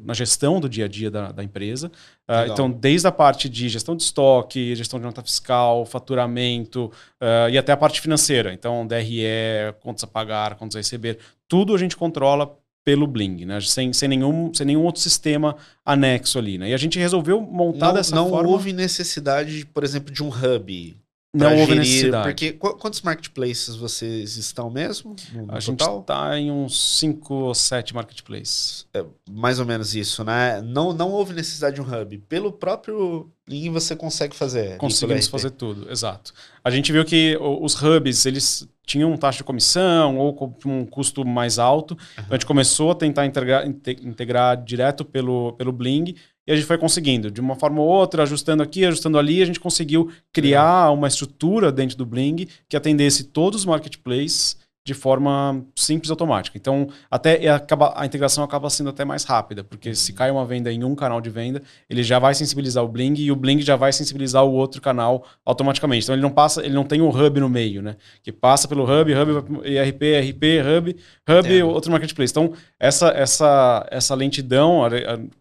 [0.00, 1.88] na, gestão do dia a dia da, da empresa.
[2.28, 7.50] Uh, então, desde a parte de gestão de estoque, gestão de nota fiscal, faturamento uh,
[7.50, 8.52] e até a parte financeira.
[8.52, 13.60] Então, DRE, contas a pagar, contas a receber, tudo a gente controla pelo Bling, né?
[13.60, 16.56] sem, sem, nenhum, sem nenhum outro sistema anexo ali.
[16.56, 16.70] Né?
[16.70, 18.44] E a gente resolveu montar não, dessa não forma.
[18.44, 20.96] Não houve necessidade, por exemplo, de um hub
[21.32, 22.24] não houve necessidade.
[22.24, 25.14] Porque quantos marketplaces vocês estão mesmo?
[25.32, 28.86] No, a gente está em uns 5 ou 7 marketplaces.
[28.92, 30.60] É, mais ou menos isso, né?
[30.60, 32.18] Não, não houve necessidade de um hub.
[32.28, 34.76] Pelo próprio link você consegue fazer.
[34.76, 36.32] Conseguimos fazer tudo, exato.
[36.64, 41.24] A gente viu que os hubs, eles tinham taxa de comissão ou com um custo
[41.24, 41.94] mais alto.
[41.94, 41.98] Uhum.
[42.14, 46.66] Então a gente começou a tentar integrar, integrar direto pelo, pelo Bling e a gente
[46.66, 50.90] foi conseguindo, de uma forma ou outra, ajustando aqui, ajustando ali, a gente conseguiu criar
[50.90, 56.56] uma estrutura dentro do Bling que atendesse todos os marketplaces de forma simples e automática.
[56.56, 60.72] Então, até acaba, a integração acaba sendo até mais rápida, porque se cai uma venda
[60.72, 63.76] em um canal de venda, ele já vai sensibilizar o Bling e o Bling já
[63.76, 66.04] vai sensibilizar o outro canal automaticamente.
[66.04, 67.96] Então, ele não passa, ele não tem um hub no meio, né?
[68.22, 70.42] Que passa pelo hub, hub ERP, RP,
[70.78, 70.96] hub,
[71.28, 71.64] hub, é.
[71.64, 72.32] outro marketplace.
[72.32, 74.80] Então, essa essa essa lentidão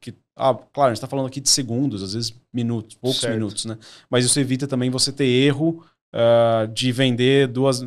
[0.01, 3.33] que ah, claro, a gente está falando aqui de segundos, às vezes minutos, poucos certo.
[3.33, 3.77] minutos, né?
[4.09, 7.85] Mas isso evita também você ter erro uh, de vender duas,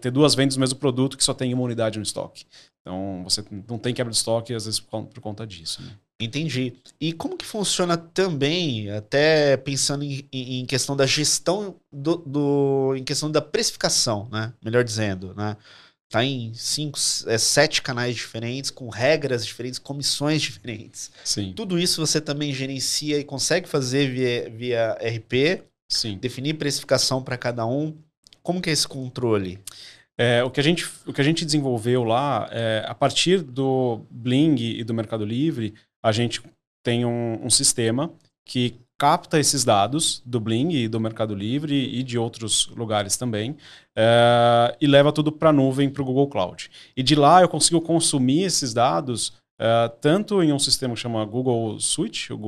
[0.00, 2.46] ter duas vendas do mesmo produto que só tem uma unidade no estoque.
[2.80, 5.82] Então, você não tem quebra de estoque, às vezes, por, conta disso.
[5.82, 5.90] Né?
[6.20, 6.74] Entendi.
[7.00, 13.04] E como que funciona também, até pensando em, em questão da gestão do, do, em
[13.04, 14.52] questão da precificação, né?
[14.64, 15.56] Melhor dizendo, né?
[16.10, 21.10] Tá em cinco, é, sete canais diferentes, com regras diferentes, comissões diferentes.
[21.22, 21.52] Sim.
[21.54, 25.64] Tudo isso você também gerencia e consegue fazer via, via RP.
[25.90, 26.16] Sim.
[26.16, 27.94] Definir precificação para cada um.
[28.42, 29.58] Como que é esse controle?
[30.16, 34.00] É, o, que a gente, o que a gente desenvolveu lá, é, a partir do
[34.10, 36.42] Bling e do Mercado Livre, a gente
[36.82, 38.10] tem um, um sistema
[38.46, 43.52] que capta esses dados do Bling e do Mercado Livre e de outros lugares também
[43.52, 46.68] uh, e leva tudo para a nuvem, para o Google Cloud.
[46.96, 49.28] E de lá eu consigo consumir esses dados
[49.60, 52.38] uh, tanto em um sistema que chama Google Suite, uh,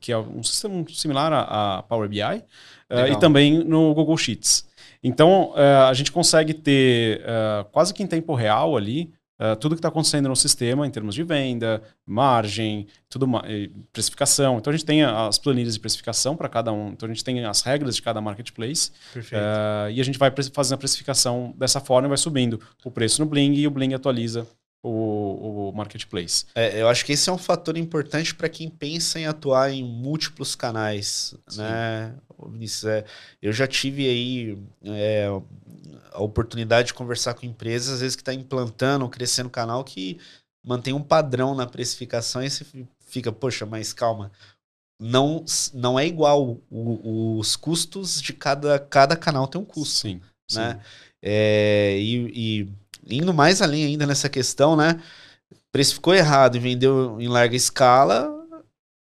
[0.00, 2.42] que é um sistema similar a, a Power BI,
[3.10, 4.66] e também no Google Sheets.
[5.02, 5.52] Então,
[5.88, 7.22] a gente consegue ter
[7.70, 11.14] quase que em tempo real ali Uh, tudo que está acontecendo no sistema em termos
[11.14, 13.26] de venda, margem, tudo
[13.92, 14.58] precificação.
[14.58, 16.90] Então a gente tem as planilhas de precificação para cada um.
[16.90, 18.92] Então a gente tem as regras de cada marketplace.
[19.16, 23.20] Uh, e a gente vai fazendo a precificação dessa forma e vai subindo o preço
[23.20, 24.46] no Bling e o Bling atualiza
[24.84, 26.44] o, o marketplace.
[26.54, 29.82] É, eu acho que esse é um fator importante para quem pensa em atuar em
[29.82, 31.62] múltiplos canais, Sim.
[31.62, 32.14] né?
[32.46, 33.04] Vinícius, é,
[33.40, 35.28] eu já tive aí é,
[36.14, 40.18] a oportunidade de conversar com empresas, às vezes que está implantando, crescendo o canal, que
[40.64, 42.64] mantém um padrão na precificação e você
[43.06, 44.30] fica, poxa, mas calma,
[44.98, 46.58] não, não é igual.
[46.70, 50.00] O, os custos de cada, cada canal tem um custo.
[50.00, 50.20] Sim.
[50.54, 50.74] Né?
[50.74, 50.80] Sim.
[51.20, 52.68] É, e,
[53.08, 55.00] e indo mais além ainda nessa questão, né?
[55.72, 58.30] Precificou errado e vendeu em larga escala,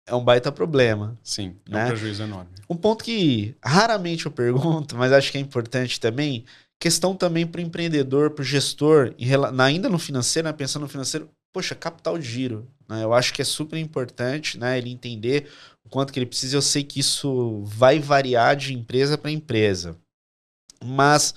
[0.06, 1.17] é um baita problema.
[1.24, 1.86] Sim, é né?
[1.86, 2.50] um prejuízo enorme.
[2.70, 6.43] Um ponto que raramente eu pergunto, mas acho que é importante também,
[6.80, 9.13] questão também para o empreendedor, para o gestor,
[9.60, 10.54] ainda no financeiro, né?
[10.54, 12.68] pensando no financeiro, poxa, capital de giro.
[12.88, 13.04] Né?
[13.04, 14.78] Eu acho que é super importante né?
[14.78, 15.50] ele entender
[15.84, 16.56] o quanto que ele precisa.
[16.56, 19.98] Eu sei que isso vai variar de empresa para empresa.
[20.84, 21.34] Mas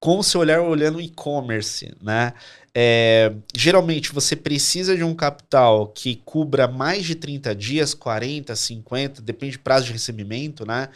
[0.00, 2.34] com o seu olhar olhando e-commerce, né?
[2.76, 9.22] É, geralmente você precisa de um capital que cubra mais de 30 dias, 40, 50,
[9.22, 10.90] depende do prazo de recebimento, né?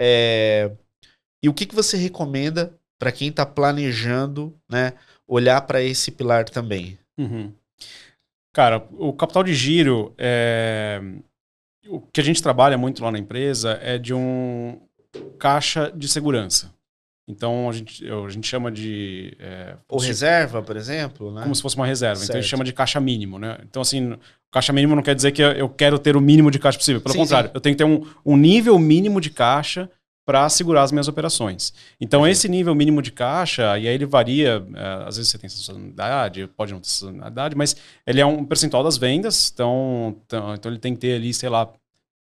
[0.00, 0.70] É,
[1.42, 4.94] e o que, que você recomenda para quem está planejando, né?
[5.28, 6.98] Olhar para esse pilar também?
[7.18, 7.52] Uhum.
[8.50, 11.02] Cara, o capital de giro, é...
[11.86, 14.80] o que a gente trabalha muito lá na empresa é de um
[15.38, 16.72] caixa de segurança.
[17.28, 19.36] Então a gente, a gente chama de.
[19.38, 21.42] É, Ou reserva, por exemplo, né?
[21.42, 22.16] Como se fosse uma reserva.
[22.16, 22.30] Certo.
[22.30, 23.58] Então a gente chama de caixa mínimo, né?
[23.62, 24.16] Então, assim,
[24.50, 27.00] caixa mínimo não quer dizer que eu quero ter o mínimo de caixa possível.
[27.00, 27.52] Pelo sim, contrário, sim.
[27.54, 29.90] eu tenho que ter um, um nível mínimo de caixa
[30.24, 31.72] para segurar as minhas operações.
[32.00, 35.50] Então, esse nível mínimo de caixa, e aí ele varia, é, às vezes você tem
[35.50, 40.72] sazonalidade, pode não ter sazonalidade, mas ele é um percentual das vendas, então, então, então
[40.72, 41.70] ele tem que ter ali, sei lá,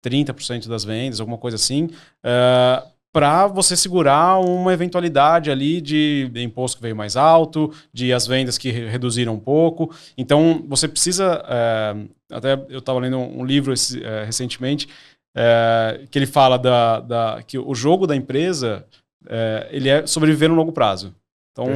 [0.05, 1.91] 30% das vendas, alguma coisa assim, uh,
[2.25, 2.83] é,
[3.17, 8.27] para você segurar uma eventualidade ali de, de, imposto que veio mais alto, de as
[8.27, 9.91] vendas que reduziram um pouco.
[10.19, 11.43] Então, você precisa.
[11.43, 14.87] Uh, até eu estava lendo um livro esse, uh, recentemente
[15.37, 18.87] é, que ele fala da, da, que o jogo da empresa
[19.29, 21.15] é, ele é sobreviver no longo prazo.
[21.53, 21.67] Então,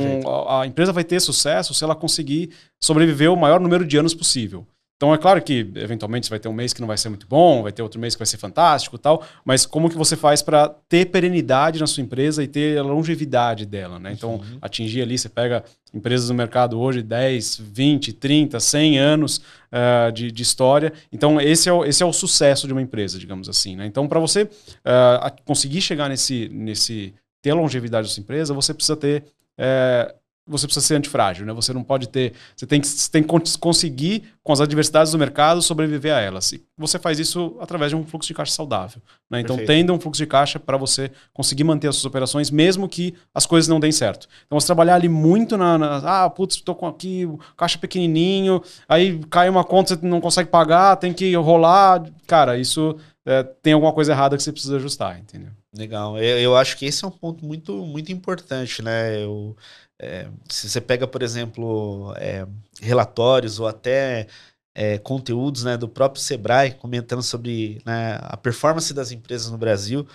[0.48, 2.50] a, a, empresa vai ter sucesso se ela conseguir
[2.82, 4.66] sobreviver o maior número de anos possível.
[5.00, 7.26] Então, é claro que, eventualmente, você vai ter um mês que não vai ser muito
[7.26, 10.42] bom, vai ter outro mês que vai ser fantástico tal, mas como que você faz
[10.42, 14.12] para ter perenidade na sua empresa e ter a longevidade dela, né?
[14.12, 14.58] Então, uhum.
[14.60, 20.30] atingir ali, você pega empresas no mercado hoje, 10, 20, 30, 100 anos uh, de,
[20.30, 20.92] de, história.
[21.10, 23.86] Então, esse é, o, esse é o sucesso de uma empresa, digamos assim, né?
[23.86, 27.14] Então, para você uh, conseguir chegar nesse, nesse...
[27.40, 29.24] ter a longevidade da sua empresa, você precisa ter...
[29.58, 30.19] Uh,
[30.50, 31.52] você precisa ser antifrágil, né?
[31.52, 32.32] Você não pode ter.
[32.56, 36.52] Você tem que, você tem que conseguir, com as adversidades do mercado, sobreviver a elas.
[36.52, 39.00] E você faz isso através de um fluxo de caixa saudável.
[39.30, 39.40] Né?
[39.40, 39.78] Então, Perfeito.
[39.78, 43.46] tendo um fluxo de caixa para você conseguir manter as suas operações, mesmo que as
[43.46, 44.28] coisas não deem certo.
[44.46, 45.78] Então, você trabalhar ali muito na.
[45.78, 50.50] na ah, putz, estou com aqui, caixa pequenininho, aí cai uma conta, você não consegue
[50.50, 52.04] pagar, tem que rolar.
[52.26, 55.50] Cara, isso é, tem alguma coisa errada que você precisa ajustar, entendeu?
[55.76, 56.18] Legal.
[56.18, 59.22] Eu, eu acho que esse é um ponto muito, muito importante, né?
[59.22, 59.56] Eu,
[60.02, 62.46] é, se você pega, por exemplo, é,
[62.80, 64.26] relatórios ou até
[64.74, 70.06] é, conteúdos né, do próprio Sebrae comentando sobre né, a performance das empresas no Brasil,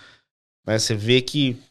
[0.66, 1.62] né, você vê que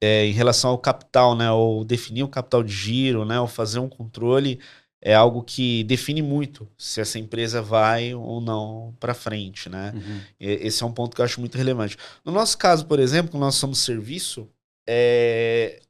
[0.00, 3.80] é, em relação ao capital, né, ou definir um capital de giro, né, ou fazer
[3.80, 4.60] um controle,
[5.02, 9.92] é algo que define muito se essa empresa vai ou não para frente, né?
[9.94, 10.20] Uhum.
[10.40, 11.98] Esse é um ponto que eu acho muito relevante.
[12.24, 14.48] No nosso caso, por exemplo, nós somos serviço,
[14.88, 15.82] é,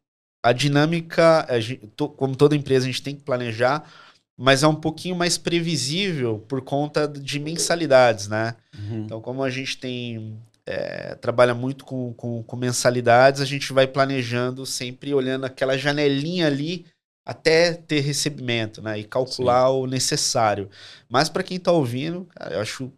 [0.45, 3.91] a dinâmica, a gente, como toda empresa, a gente tem que planejar,
[4.37, 8.55] mas é um pouquinho mais previsível por conta de mensalidades, né?
[8.79, 9.05] Uhum.
[9.05, 13.87] Então, como a gente tem é, trabalha muito com, com, com, mensalidades, a gente vai
[13.87, 16.85] planejando sempre olhando aquela janelinha ali
[17.25, 18.99] até ter recebimento, né?
[18.99, 19.77] E calcular Sim.
[19.77, 20.69] o necessário.
[21.09, 22.93] Mas para quem está ouvindo, cara, eu acho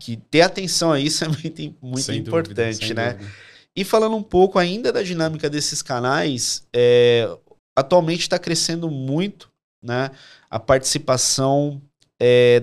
[0.00, 3.12] que ter atenção a isso é muito, muito importante, dúvida, né?
[3.12, 3.51] Dúvida.
[3.74, 7.28] E falando um pouco ainda da dinâmica desses canais, é,
[7.74, 9.50] atualmente está crescendo muito
[9.82, 10.10] né,
[10.50, 11.80] a participação
[12.20, 12.62] é,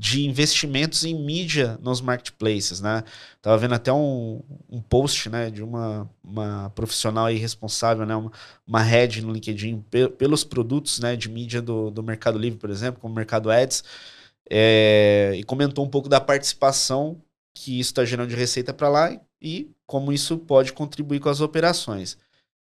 [0.00, 3.04] de investimentos em mídia nos marketplaces, né?
[3.42, 8.32] Tava vendo até um, um post, né, de uma, uma profissional aí responsável, né, uma,
[8.66, 9.84] uma head no LinkedIn
[10.16, 13.84] pelos produtos, né, de mídia do, do Mercado Livre, por exemplo, como o Mercado Ads,
[14.48, 17.20] é, e comentou um pouco da participação
[17.54, 21.40] que isso está gerando de receita para lá e como isso pode contribuir com as
[21.40, 22.16] operações.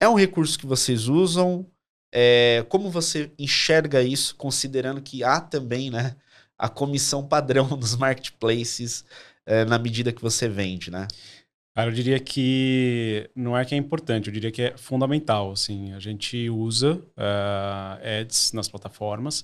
[0.00, 1.66] É um recurso que vocês usam?
[2.12, 6.16] É, como você enxerga isso, considerando que há também né,
[6.58, 9.04] a comissão padrão dos marketplaces
[9.44, 11.06] é, na medida que você vende, né?
[11.76, 15.52] Cara, eu diria que não é que é importante, eu diria que é fundamental.
[15.52, 19.40] Assim, a gente usa uh, ads nas plataformas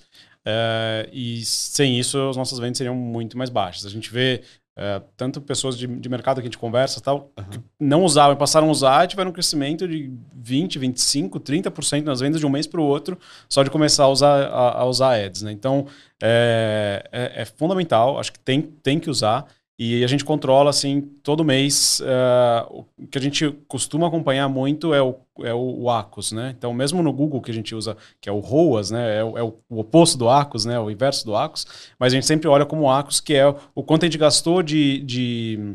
[0.47, 3.85] uh, e sem isso as nossas vendas seriam muito mais baixas.
[3.85, 4.43] A gente vê
[4.75, 7.45] é, tanto pessoas de, de, mercado que a gente conversa tal, uhum.
[7.45, 12.21] que não usavam, passaram a usar e tiveram um crescimento de 20, 25, 30% nas
[12.21, 15.15] vendas de um mês para o outro, só de começar a usar, a, a usar
[15.15, 15.43] ads.
[15.43, 15.53] Né?
[15.53, 15.87] Então,
[16.23, 19.47] é, é, é, fundamental, acho que tem, tem que usar.
[19.85, 21.99] E a gente controla, assim, todo mês.
[21.99, 26.55] Uh, o que a gente costuma acompanhar muito é o, é o, ACOS, né?
[26.57, 29.17] Então, mesmo no Google que a gente usa, que é o ROAS, né?
[29.19, 30.79] É, o, é o oposto do ACOS, né?
[30.79, 31.67] O inverso do ACOS.
[31.99, 35.01] Mas a gente sempre olha como ACOS, que é o quanto a gente gastou de,
[35.01, 35.75] de,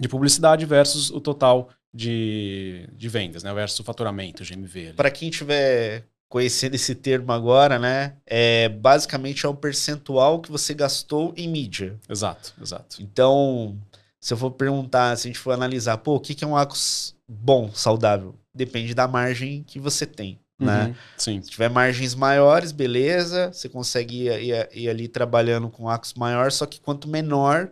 [0.00, 3.54] de publicidade versus o total de, de vendas, né?
[3.54, 4.94] Versus o faturamento, o GMV.
[4.96, 8.16] Para quem tiver conhecendo esse termo agora, né?
[8.26, 11.98] É, basicamente é um percentual que você gastou em mídia.
[12.08, 13.02] Exato, exato.
[13.02, 13.78] Então,
[14.20, 17.16] se eu for perguntar, se a gente for analisar, pô, o que é um ACOS
[17.28, 18.34] bom, saudável?
[18.54, 20.38] Depende da margem que você tem.
[20.60, 20.86] Né?
[20.86, 21.42] Uhum, sim.
[21.42, 26.50] Se tiver margens maiores, beleza, você consegue ir, ir, ir ali trabalhando com ACOS maior,
[26.50, 27.70] só que quanto menor,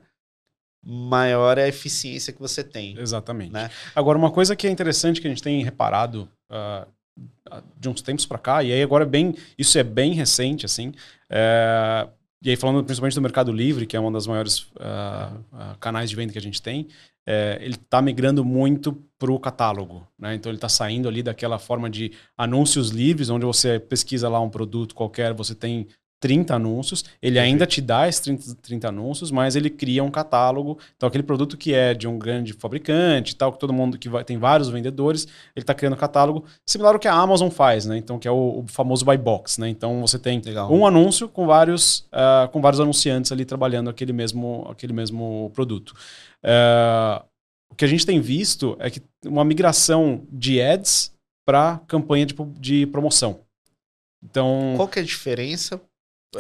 [0.85, 2.97] maior é a eficiência que você tem.
[2.97, 3.53] Exatamente.
[3.53, 3.69] Né?
[3.95, 6.87] Agora, uma coisa que é interessante que a gente tem reparado uh,
[7.79, 10.93] de uns tempos para cá, e aí agora é bem, isso é bem recente, assim,
[11.31, 12.09] é,
[12.43, 16.11] e aí falando principalmente do Mercado Livre, que é um dos maiores uh, uh, canais
[16.11, 16.87] de venda que a gente tem,
[17.27, 20.07] é, ele está migrando muito para o catálogo.
[20.17, 20.37] Né?
[20.37, 24.49] Então ele está saindo ali daquela forma de anúncios livres, onde você pesquisa lá um
[24.49, 25.89] produto qualquer, você tem
[26.21, 30.79] 30 anúncios, ele ainda te dá esses 30, 30, anúncios, mas ele cria um catálogo.
[30.97, 34.25] Então, aquele produto que é de um grande fabricante, tal, que todo mundo que vai,
[34.25, 35.25] tem vários vendedores,
[35.55, 37.97] ele está criando um catálogo similar ao que a Amazon faz, né?
[37.99, 39.69] Então, que é o, o famoso buy box, né?
[39.69, 40.73] Então, você tem Legal.
[40.73, 45.91] um anúncio com vários, uh, com vários anunciantes ali trabalhando aquele mesmo, aquele mesmo produto.
[46.43, 47.25] Uh,
[47.71, 51.13] o que a gente tem visto é que uma migração de ads
[51.47, 53.41] para campanha de, de promoção.
[54.25, 55.81] Então, qual que é a diferença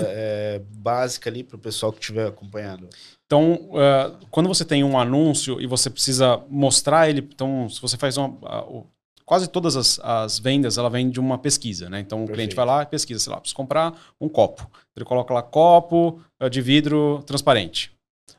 [0.00, 2.88] é, básica ali para o pessoal que estiver acompanhando?
[3.26, 7.96] Então, uh, quando você tem um anúncio e você precisa mostrar ele, então, se você
[7.96, 8.28] faz uma.
[8.28, 8.86] Uh,
[9.24, 11.98] quase todas as, as, vendas, ela vem de uma pesquisa, né?
[11.98, 12.32] Então, Perfeito.
[12.32, 14.70] o cliente vai lá e pesquisa, sei lá, preciso comprar um copo.
[14.96, 17.95] Ele coloca lá copo uh, de vidro transparente.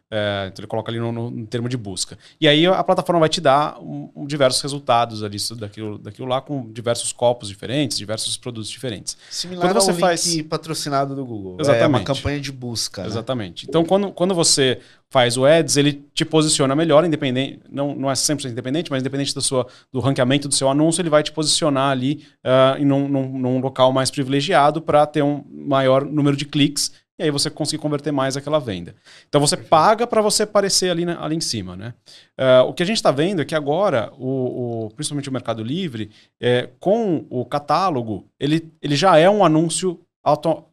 [0.09, 2.17] É, então ele coloca ali no, no, no, termo de busca.
[2.39, 6.39] E aí a plataforma vai te dar um, um, diversos resultados ali, daquilo, daquilo lá,
[6.39, 9.17] com diversos copos diferentes, diversos produtos diferentes.
[9.29, 10.25] Similar quando você ao faz...
[10.25, 11.57] link patrocinado do Google.
[11.59, 11.83] Exatamente.
[11.83, 13.01] É uma campanha de busca.
[13.01, 13.07] Né?
[13.07, 13.65] Exatamente.
[13.67, 18.13] Então, quando, quando você faz o Ads, ele te posiciona melhor, independente, não, não é
[18.13, 21.91] 100% independente, mas independente do, sua, do ranqueamento do seu anúncio, ele vai te posicionar
[21.91, 26.45] ali uh, em num, num, num local mais privilegiado para ter um maior número de
[26.45, 28.95] cliques e aí você conseguir converter mais aquela venda.
[29.27, 31.75] Então você paga para você aparecer ali, ali em cima.
[31.75, 31.93] Né?
[32.39, 35.63] Uh, o que a gente está vendo é que agora, o, o, principalmente o Mercado
[35.63, 40.63] Livre, é, com o catálogo, ele, ele já é um anúncio auto,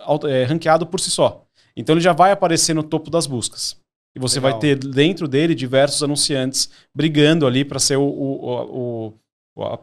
[0.00, 1.44] auto, é, ranqueado por si só.
[1.76, 3.76] Então ele já vai aparecer no topo das buscas.
[4.16, 4.52] E você Legal.
[4.52, 9.14] vai ter dentro dele diversos anunciantes brigando ali para ser o, o,
[9.56, 9.78] o, a,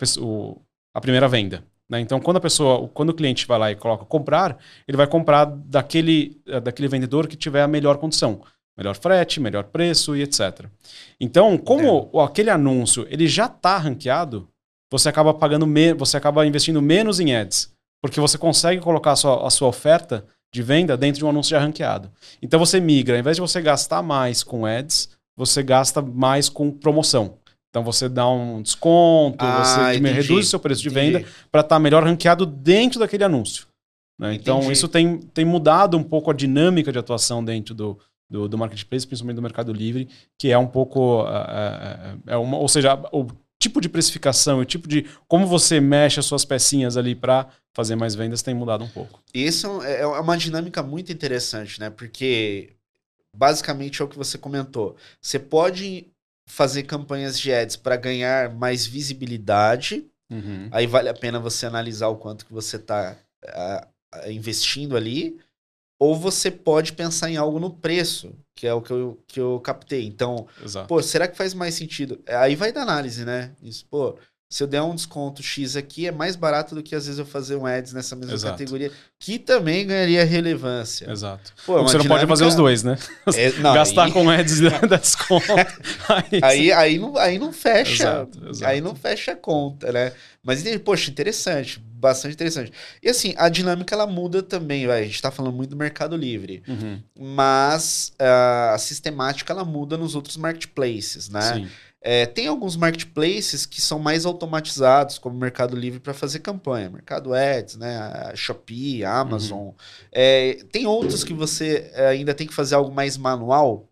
[0.93, 1.63] a primeira venda.
[1.91, 1.99] Né?
[1.99, 5.43] Então, quando a pessoa, quando o cliente vai lá e coloca comprar, ele vai comprar
[5.43, 8.41] daquele, eh, daquele vendedor que tiver a melhor condição.
[8.77, 10.65] Melhor frete, melhor preço e etc.
[11.19, 12.23] Então, como é.
[12.23, 14.47] aquele anúncio ele já está ranqueado,
[14.89, 19.45] você acaba pagando você acaba investindo menos em ads, porque você consegue colocar a sua,
[19.45, 22.09] a sua oferta de venda dentro de um anúncio já ranqueado.
[22.41, 26.71] Então você migra, ao invés de você gastar mais com ads, você gasta mais com
[26.71, 27.37] promoção.
[27.71, 31.11] Então você dá um desconto, ah, você entendi, reduz o seu preço entendi.
[31.11, 33.65] de venda para estar tá melhor ranqueado dentro daquele anúncio.
[34.19, 34.35] Né?
[34.35, 37.97] Então isso tem, tem mudado um pouco a dinâmica de atuação dentro do,
[38.29, 41.23] do, do marketplace, principalmente do Mercado Livre, que é um pouco.
[41.23, 43.25] Uh, é uma, ou seja, o
[43.57, 47.95] tipo de precificação, o tipo de como você mexe as suas pecinhas ali para fazer
[47.95, 49.19] mais vendas tem mudado um pouco.
[49.33, 51.89] Isso é, é uma dinâmica muito interessante, né?
[51.89, 52.73] Porque
[53.35, 54.95] basicamente é o que você comentou.
[55.21, 56.11] Você pode
[56.51, 60.05] fazer campanhas de ads para ganhar mais visibilidade.
[60.29, 60.67] Uhum.
[60.69, 65.39] Aí vale a pena você analisar o quanto que você está uh, investindo ali.
[65.97, 69.61] Ou você pode pensar em algo no preço, que é o que eu, que eu
[69.61, 70.05] captei.
[70.05, 70.87] Então, Exato.
[70.87, 72.21] pô, será que faz mais sentido?
[72.27, 73.55] Aí vai da análise, né?
[73.61, 74.17] Isso, pô,
[74.51, 77.25] se eu der um desconto X aqui, é mais barato do que às vezes eu
[77.25, 78.51] fazer um ads nessa mesma Exato.
[78.51, 81.09] categoria, que também ganharia relevância.
[81.09, 81.53] Exato.
[81.65, 82.97] Pô, você não pode fazer os dois, né?
[83.33, 84.11] É, não, Gastar aí...
[84.11, 85.45] com ads e dar desconto.
[85.53, 88.03] aí, aí, aí, não, aí não fecha.
[88.03, 88.69] Exato, exato.
[88.69, 90.11] Aí não fecha a conta, né?
[90.43, 91.79] Mas, poxa, interessante.
[91.79, 92.73] Bastante interessante.
[93.01, 94.99] E assim, a dinâmica ela muda também, vai.
[94.99, 96.61] A gente está falando muito do Mercado Livre.
[96.67, 96.99] Uhum.
[97.17, 101.53] Mas uh, a sistemática ela muda nos outros marketplaces, né?
[101.53, 101.67] Sim.
[102.03, 106.89] É, tem alguns marketplaces que são mais automatizados, como o Mercado Livre, para fazer campanha.
[106.89, 108.31] Mercado Ads, né?
[108.35, 109.59] Shopee, Amazon.
[109.59, 109.73] Uhum.
[110.11, 113.87] É, tem outros que você é, ainda tem que fazer algo mais manual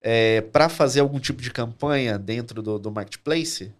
[0.00, 3.72] é, para fazer algum tipo de campanha dentro do, do marketplace?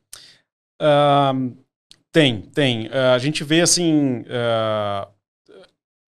[2.13, 2.89] Tem, tem.
[2.89, 4.23] Uh, a gente vê assim.
[4.23, 5.09] Uh,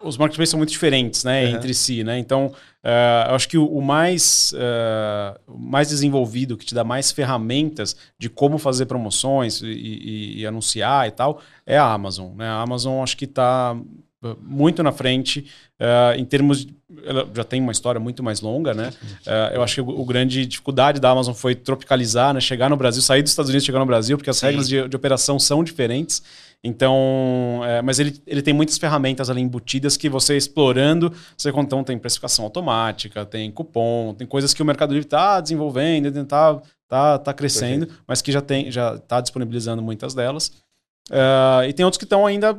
[0.04, 1.56] os marketplaces são muito diferentes né, uhum.
[1.56, 2.18] entre si, né?
[2.18, 7.12] Então, Uh, eu acho que o, o mais, uh, mais desenvolvido, que te dá mais
[7.12, 12.36] ferramentas de como fazer promoções e, e, e anunciar e tal, é a Amazon.
[12.36, 12.48] Né?
[12.48, 13.76] A Amazon acho que está
[14.42, 15.48] muito na frente
[15.80, 18.90] uh, em termos de, ela já tem uma história muito mais longa né
[19.26, 22.78] uh, eu acho que o, o, grande dificuldade da Amazon foi tropicalizar né chegar no
[22.78, 24.46] Brasil sair dos Estados Unidos chegar no Brasil porque as Sim.
[24.46, 26.22] regras de, de operação são diferentes
[26.64, 31.84] então, é, mas ele, ele tem muitas ferramentas ali embutidas que você explorando, você então
[31.84, 37.18] tem precificação automática, tem cupom, tem coisas que o Mercado Livre está desenvolvendo, está tá,
[37.18, 38.04] tá crescendo, Perfeito.
[38.08, 40.50] mas que já tem já está disponibilizando muitas delas.
[41.10, 42.58] Uh, e tem outros que estão ainda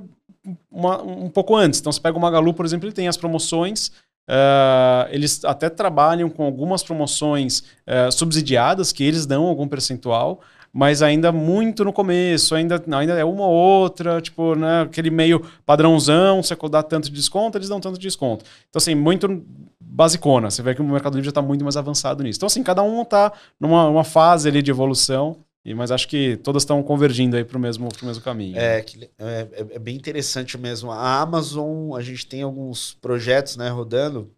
[0.70, 1.78] uma, um pouco antes.
[1.78, 3.92] Então, você pega o Magalu, por exemplo, ele tem as promoções
[4.28, 10.40] Uh, eles até trabalham com algumas promoções uh, subsidiadas que eles dão algum percentual,
[10.72, 15.44] mas ainda muito no começo, ainda, ainda é uma ou outra, tipo, né, aquele meio
[15.66, 18.44] padrãozão, você dá tanto de desconto, eles dão tanto de desconto.
[18.70, 19.44] Então, assim, muito
[19.78, 20.50] basicona.
[20.50, 22.38] Você vê que o Mercado Livre já está muito mais avançado nisso.
[22.38, 25.36] Então, assim, cada um está numa fase ali de evolução.
[25.64, 28.58] E, mas acho que todas estão convergindo aí para o mesmo, pro mesmo caminho.
[28.58, 28.84] É,
[29.18, 30.90] é, é, bem interessante mesmo.
[30.90, 34.28] A Amazon, a gente tem alguns projetos né, rodando,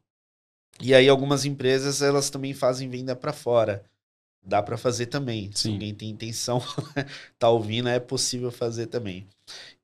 [0.82, 3.84] e aí algumas empresas elas também fazem venda para fora.
[4.44, 5.46] Dá para fazer também.
[5.46, 5.52] Sim.
[5.54, 6.62] Se alguém tem intenção,
[7.38, 9.26] tá ouvindo, é possível fazer também.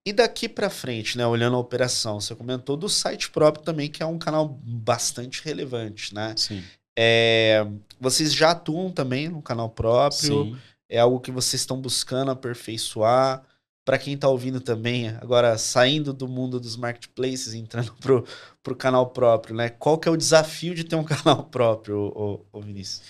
[0.05, 4.03] E daqui para frente, né, olhando a operação, você comentou do site próprio também, que
[4.03, 6.35] é um canal bastante relevante, né?
[6.37, 6.63] Sim.
[6.99, 7.67] É,
[8.01, 10.45] vocês já atuam também no canal próprio?
[10.45, 10.59] Sim
[10.91, 13.43] é algo que vocês estão buscando aperfeiçoar.
[13.83, 18.27] Para quem está ouvindo também, agora saindo do mundo dos marketplaces, entrando pro,
[18.63, 19.71] pro canal próprio, né?
[19.71, 23.03] Qual que é o desafio de ter um canal próprio, ô, ô Vinícius?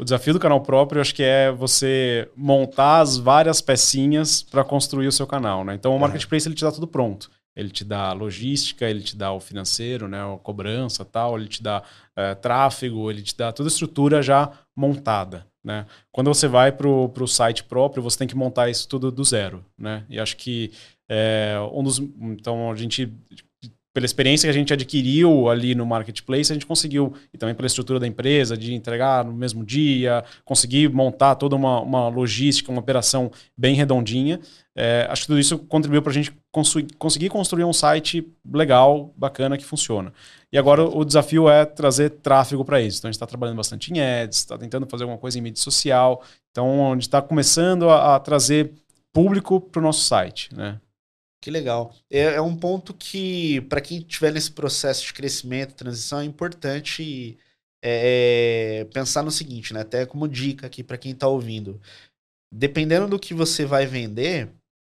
[0.00, 5.08] O desafio do canal próprio, acho que é você montar as várias pecinhas para construir
[5.08, 5.74] o seu canal, né?
[5.74, 7.28] Então, o marketplace ele te dá tudo pronto.
[7.56, 11.36] Ele te dá logística, ele te dá o financeiro, né, a cobrança, tal.
[11.36, 11.82] Ele te dá
[12.14, 15.44] é, tráfego, ele te dá toda a estrutura já montada.
[15.64, 15.84] Né?
[16.12, 19.64] Quando você vai para o site próprio, você tem que montar isso tudo do zero.
[19.76, 20.04] Né?
[20.08, 20.70] E acho que
[21.08, 21.98] é, um dos.
[21.98, 23.12] Então, a gente
[23.92, 27.66] pela experiência que a gente adquiriu ali no marketplace, a gente conseguiu, e também pela
[27.66, 32.80] estrutura da empresa, de entregar no mesmo dia, conseguir montar toda uma, uma logística, uma
[32.80, 34.38] operação bem redondinha.
[34.76, 36.32] É, acho que tudo isso contribuiu para a gente
[36.96, 40.12] conseguir construir um site legal, bacana, que funciona.
[40.52, 42.98] E agora o desafio é trazer tráfego para isso.
[42.98, 45.62] Então a gente está trabalhando bastante em ads, está tentando fazer alguma coisa em mídia
[45.62, 46.22] social.
[46.50, 48.72] Então a gente está começando a, a trazer
[49.12, 50.54] público para o nosso site.
[50.54, 50.78] Né?
[51.40, 51.94] Que legal.
[52.10, 57.38] É, é um ponto que, para quem estiver nesse processo de crescimento, transição, é importante
[57.82, 59.80] é, pensar no seguinte, né?
[59.80, 61.80] Até como dica aqui para quem está ouvindo.
[62.52, 64.50] Dependendo do que você vai vender,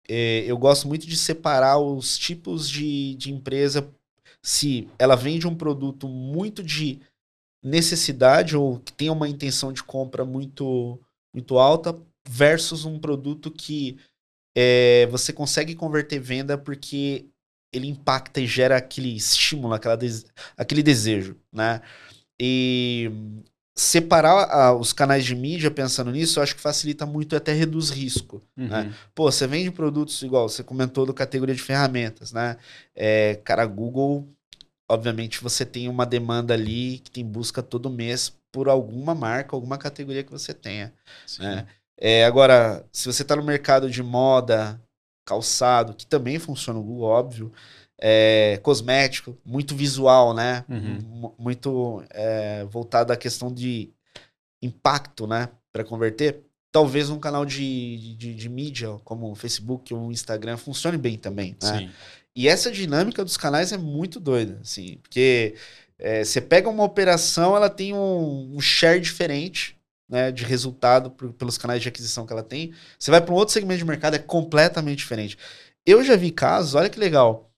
[0.09, 3.88] é, eu gosto muito de separar os tipos de, de empresa.
[4.43, 7.01] Se ela vende um produto muito de
[7.62, 10.99] necessidade ou que tem uma intenção de compra muito,
[11.32, 11.97] muito alta,
[12.28, 13.97] versus um produto que
[14.55, 17.26] é, você consegue converter venda porque
[17.72, 19.98] ele impacta e gera aquele estímulo, aquela
[20.57, 21.80] aquele desejo, né?
[22.40, 23.11] E
[23.74, 27.53] separar ah, os canais de mídia pensando nisso, eu acho que facilita muito e até
[27.53, 28.42] reduz risco.
[28.55, 28.64] Né?
[28.64, 28.70] Uhum.
[28.70, 28.94] Né?
[29.14, 32.57] Pô, você vende produtos igual, você comentou do categoria de ferramentas, né?
[32.94, 34.28] É, cara, Google,
[34.90, 39.78] obviamente você tem uma demanda ali que tem busca todo mês por alguma marca, alguma
[39.78, 40.92] categoria que você tenha.
[41.38, 41.66] Né?
[41.99, 44.80] É, agora, se você está no mercado de moda,
[45.24, 47.53] calçado, que também funciona no Google, óbvio,
[48.01, 50.64] é, cosmético, muito visual, né?
[50.68, 51.32] Uhum.
[51.38, 53.90] Muito é, voltado à questão de
[54.61, 55.49] impacto, né?
[55.72, 56.40] Para converter.
[56.72, 61.18] Talvez um canal de, de, de, mídia, como o Facebook ou o Instagram, funcione bem
[61.18, 61.55] também.
[61.62, 61.78] Né?
[61.78, 61.90] Sim.
[62.34, 65.55] E essa dinâmica dos canais é muito doida, assim, porque
[65.99, 69.76] é, você pega uma operação, ela tem um, um share diferente,
[70.09, 72.74] né, de resultado por, pelos canais de aquisição que ela tem.
[72.98, 75.38] Você vai para um outro segmento de mercado, é completamente diferente.
[75.86, 77.50] Eu já vi casos, olha que legal.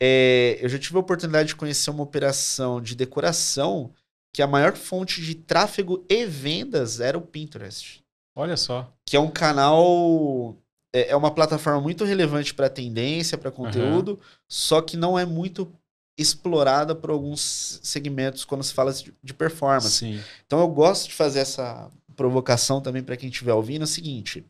[0.00, 3.92] É, eu já tive a oportunidade de conhecer uma operação de decoração
[4.32, 8.02] que a maior fonte de tráfego e vendas era o Pinterest.
[8.34, 8.92] Olha só.
[9.06, 10.56] Que é um canal.
[10.94, 14.18] É, é uma plataforma muito relevante para tendência, para conteúdo, uhum.
[14.48, 15.72] só que não é muito
[16.16, 18.92] explorada por alguns segmentos quando se fala
[19.22, 19.98] de performance.
[19.98, 20.20] Sim.
[20.46, 24.44] Então eu gosto de fazer essa provocação também para quem estiver ouvindo: é o seguinte: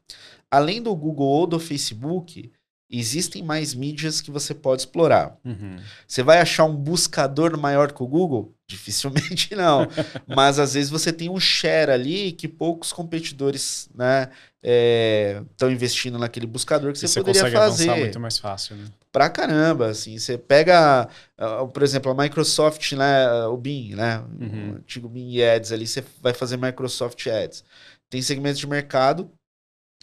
[0.50, 2.52] além do Google ou do Facebook,
[2.93, 5.38] existem mais mídias que você pode explorar.
[5.43, 5.76] Uhum.
[6.07, 8.55] Você vai achar um buscador maior que o Google?
[8.68, 9.88] Dificilmente não.
[10.26, 14.30] Mas às vezes você tem um share ali que poucos competidores né,
[14.62, 17.95] estão é, investindo naquele buscador que você, você poderia fazer.
[17.97, 18.84] muito mais fácil, né?
[19.11, 20.18] Pra caramba, assim.
[20.18, 24.22] Você pega, uh, por exemplo, a Microsoft, né, o Bing, né?
[24.40, 24.72] Uhum.
[24.72, 27.64] O antigo Bing Ads ali, você vai fazer Microsoft Ads.
[28.11, 29.30] Tem segmentos de mercado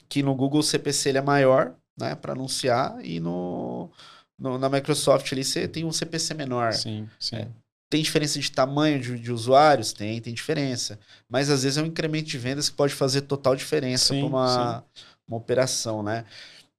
[0.09, 3.89] que no Google o CPC ele é maior, né, para anunciar e no,
[4.37, 6.73] no, na Microsoft ali você tem um CPC menor.
[6.73, 7.35] Sim, sim.
[7.35, 7.47] É,
[7.89, 9.91] tem diferença de tamanho de, de, usuários?
[9.91, 10.99] Tem, tem diferença.
[11.27, 14.83] Mas às vezes é um incremento de vendas que pode fazer total diferença para uma,
[15.27, 16.23] uma operação, né?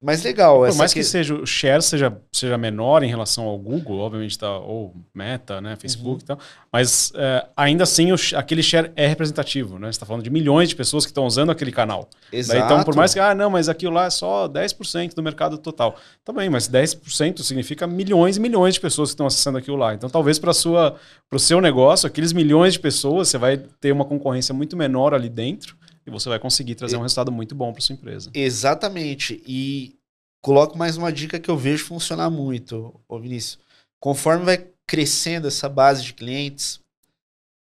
[0.02, 0.60] Mas legal.
[0.60, 4.38] Por mais que, que, seja o share seja, seja menor em relação ao Google, obviamente,
[4.38, 6.20] tá, ou Meta, né, Facebook uhum.
[6.22, 6.38] e tal,
[6.72, 9.88] mas é, ainda assim o, aquele share é representativo, né?
[9.88, 12.08] Você está falando de milhões de pessoas que estão usando aquele canal.
[12.32, 12.58] Exato.
[12.58, 15.58] Daí, então, por mais que, ah, não, mas aquilo lá é só 10% do mercado
[15.58, 15.94] total.
[16.24, 19.92] Também, tá mas 10% significa milhões e milhões de pessoas que estão acessando aquilo lá.
[19.92, 24.54] Então, talvez para o seu negócio, aqueles milhões de pessoas, você vai ter uma concorrência
[24.54, 25.78] muito menor ali dentro
[26.10, 28.30] e você vai conseguir trazer um resultado muito bom para sua empresa.
[28.34, 29.42] Exatamente.
[29.46, 29.96] E
[30.42, 33.58] coloco mais uma dica que eu vejo funcionar muito, ô Vinícius.
[34.00, 36.80] Conforme vai crescendo essa base de clientes,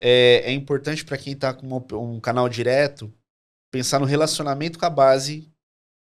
[0.01, 3.11] é, é importante para quem está com um canal direto
[3.71, 5.51] pensar no relacionamento com a base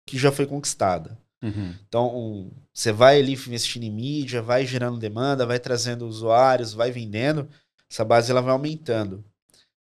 [0.06, 1.18] que já foi conquistada.
[1.42, 1.76] Uhum.
[1.88, 6.92] Então, um, você vai ali investindo em mídia, vai gerando demanda, vai trazendo usuários, vai
[6.92, 7.50] vendendo,
[7.90, 9.24] essa base ela vai aumentando.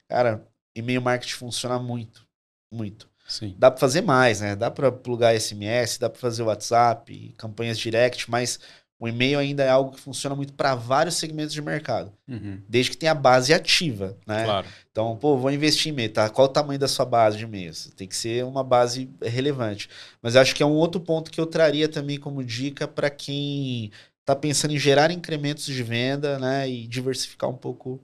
[0.07, 2.26] Cara, e-mail marketing funciona muito,
[2.71, 3.09] muito.
[3.27, 3.55] Sim.
[3.57, 4.55] Dá para fazer mais, né?
[4.55, 8.59] Dá para plugar SMS, dá para fazer WhatsApp, campanhas direct, mas
[8.99, 12.11] o e-mail ainda é algo que funciona muito para vários segmentos de mercado.
[12.27, 12.61] Uhum.
[12.67, 14.43] Desde que tenha a base ativa, né?
[14.43, 14.67] Claro.
[14.91, 16.29] Então, pô, vou investir em e-mail, tá?
[16.29, 17.91] Qual o tamanho da sua base de e-mails?
[17.95, 19.87] Tem que ser uma base relevante.
[20.21, 23.91] Mas acho que é um outro ponto que eu traria também como dica para quem
[24.21, 26.67] está pensando em gerar incrementos de venda, né?
[26.67, 28.03] E diversificar um pouco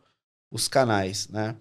[0.51, 1.55] os canais, né?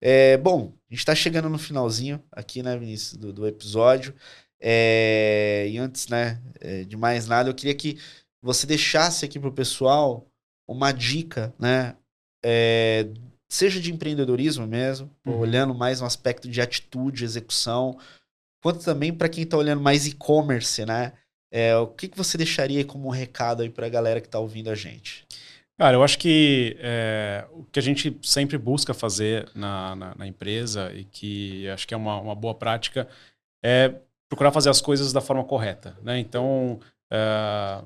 [0.00, 4.14] É, bom, a gente está chegando no finalzinho aqui, né, Vinícius, do, do episódio.
[4.60, 7.98] É, e antes, né, é, de mais nada, eu queria que
[8.42, 10.26] você deixasse aqui para o pessoal
[10.68, 11.96] uma dica, né?
[12.44, 13.08] É,
[13.48, 15.38] seja de empreendedorismo mesmo, uhum.
[15.38, 17.98] olhando mais no aspecto de atitude, execução,
[18.62, 21.12] quanto também para quem está olhando mais e-commerce, né?
[21.50, 24.38] É, o que, que você deixaria como um recado aí para a galera que está
[24.38, 25.26] ouvindo a gente?
[25.78, 30.26] Cara, eu acho que é, o que a gente sempre busca fazer na, na, na,
[30.26, 33.06] empresa e que acho que é uma, uma boa prática
[33.62, 33.94] é
[34.26, 35.94] procurar fazer as coisas da forma correta.
[36.02, 36.18] Né?
[36.18, 36.80] Então,
[37.12, 37.84] é,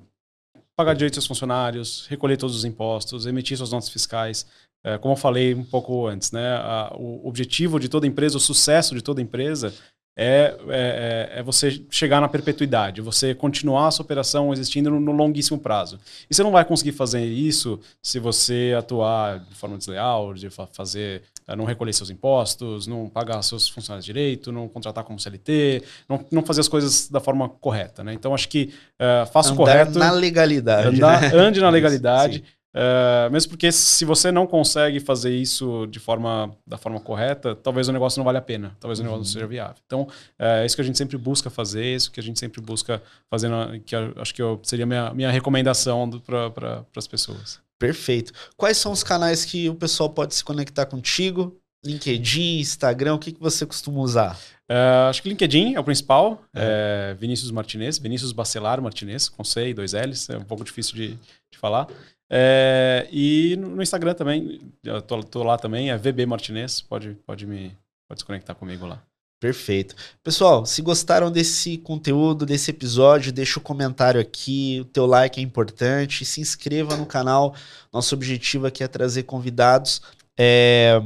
[0.76, 4.46] pagar direitos aos funcionários, recolher todos os impostos, emitir suas notas fiscais.
[4.84, 8.40] É, como eu falei um pouco antes, né, a, o objetivo de toda empresa, o
[8.40, 9.74] sucesso de toda empresa
[10.16, 15.12] é, é, é, você chegar na perpetuidade, você continuar a sua operação existindo no, no,
[15.12, 15.98] longuíssimo prazo.
[16.28, 21.22] E você não vai conseguir fazer isso se você atuar de forma desleal, de fazer,
[21.46, 26.24] eh, não recolher seus impostos, não pagar seus funcionários direito, não contratar como CLT, não,
[26.30, 28.04] não fazer as coisas da forma correta.
[28.04, 28.12] Né?
[28.12, 29.98] Então, acho que uh, faça o correto.
[29.98, 30.88] na legalidade.
[30.88, 31.30] Andar, né?
[31.34, 32.44] Ande na legalidade.
[32.72, 37.88] Uh, mesmo porque se você não consegue fazer isso de forma da forma correta, talvez
[37.88, 39.24] o negócio não valha a pena, talvez o negócio uhum.
[39.24, 39.76] não seja viável.
[39.84, 40.06] Então,
[40.38, 43.02] é isso que a gente sempre busca fazer, é isso que a gente sempre busca
[43.28, 47.60] fazer, na, que acho que eu, seria minha, minha recomendação para pra, as pessoas.
[47.76, 48.32] Perfeito.
[48.56, 51.56] Quais são os canais que o pessoal pode se conectar contigo?
[51.84, 54.38] LinkedIn, Instagram, o que, que você costuma usar?
[54.70, 56.44] Uh, acho que LinkedIn é o principal.
[56.54, 57.10] É.
[57.10, 60.94] É Vinícius Martinez, Vinícius Bacelar Martinez, com C e dois L's, é um pouco difícil
[60.94, 61.08] de,
[61.50, 61.88] de falar.
[62.32, 67.44] É, e no Instagram também, eu tô, tô, lá também, é VB Martinez, pode, pode
[67.44, 67.76] me
[68.08, 69.02] pode se conectar comigo lá.
[69.40, 69.96] Perfeito.
[70.22, 75.40] Pessoal, se gostaram desse conteúdo, desse episódio, deixa o um comentário aqui, o teu like
[75.40, 77.54] é importante, se inscreva no canal.
[77.92, 80.02] Nosso objetivo aqui é trazer convidados
[80.38, 81.00] é,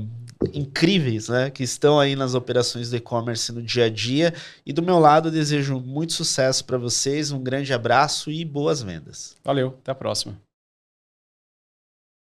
[0.53, 4.35] incríveis, né, que estão aí nas operações do e-commerce no dia a dia.
[4.67, 9.37] E do meu lado, desejo muito sucesso para vocês, um grande abraço e boas vendas.
[9.45, 10.37] Valeu, até a próxima.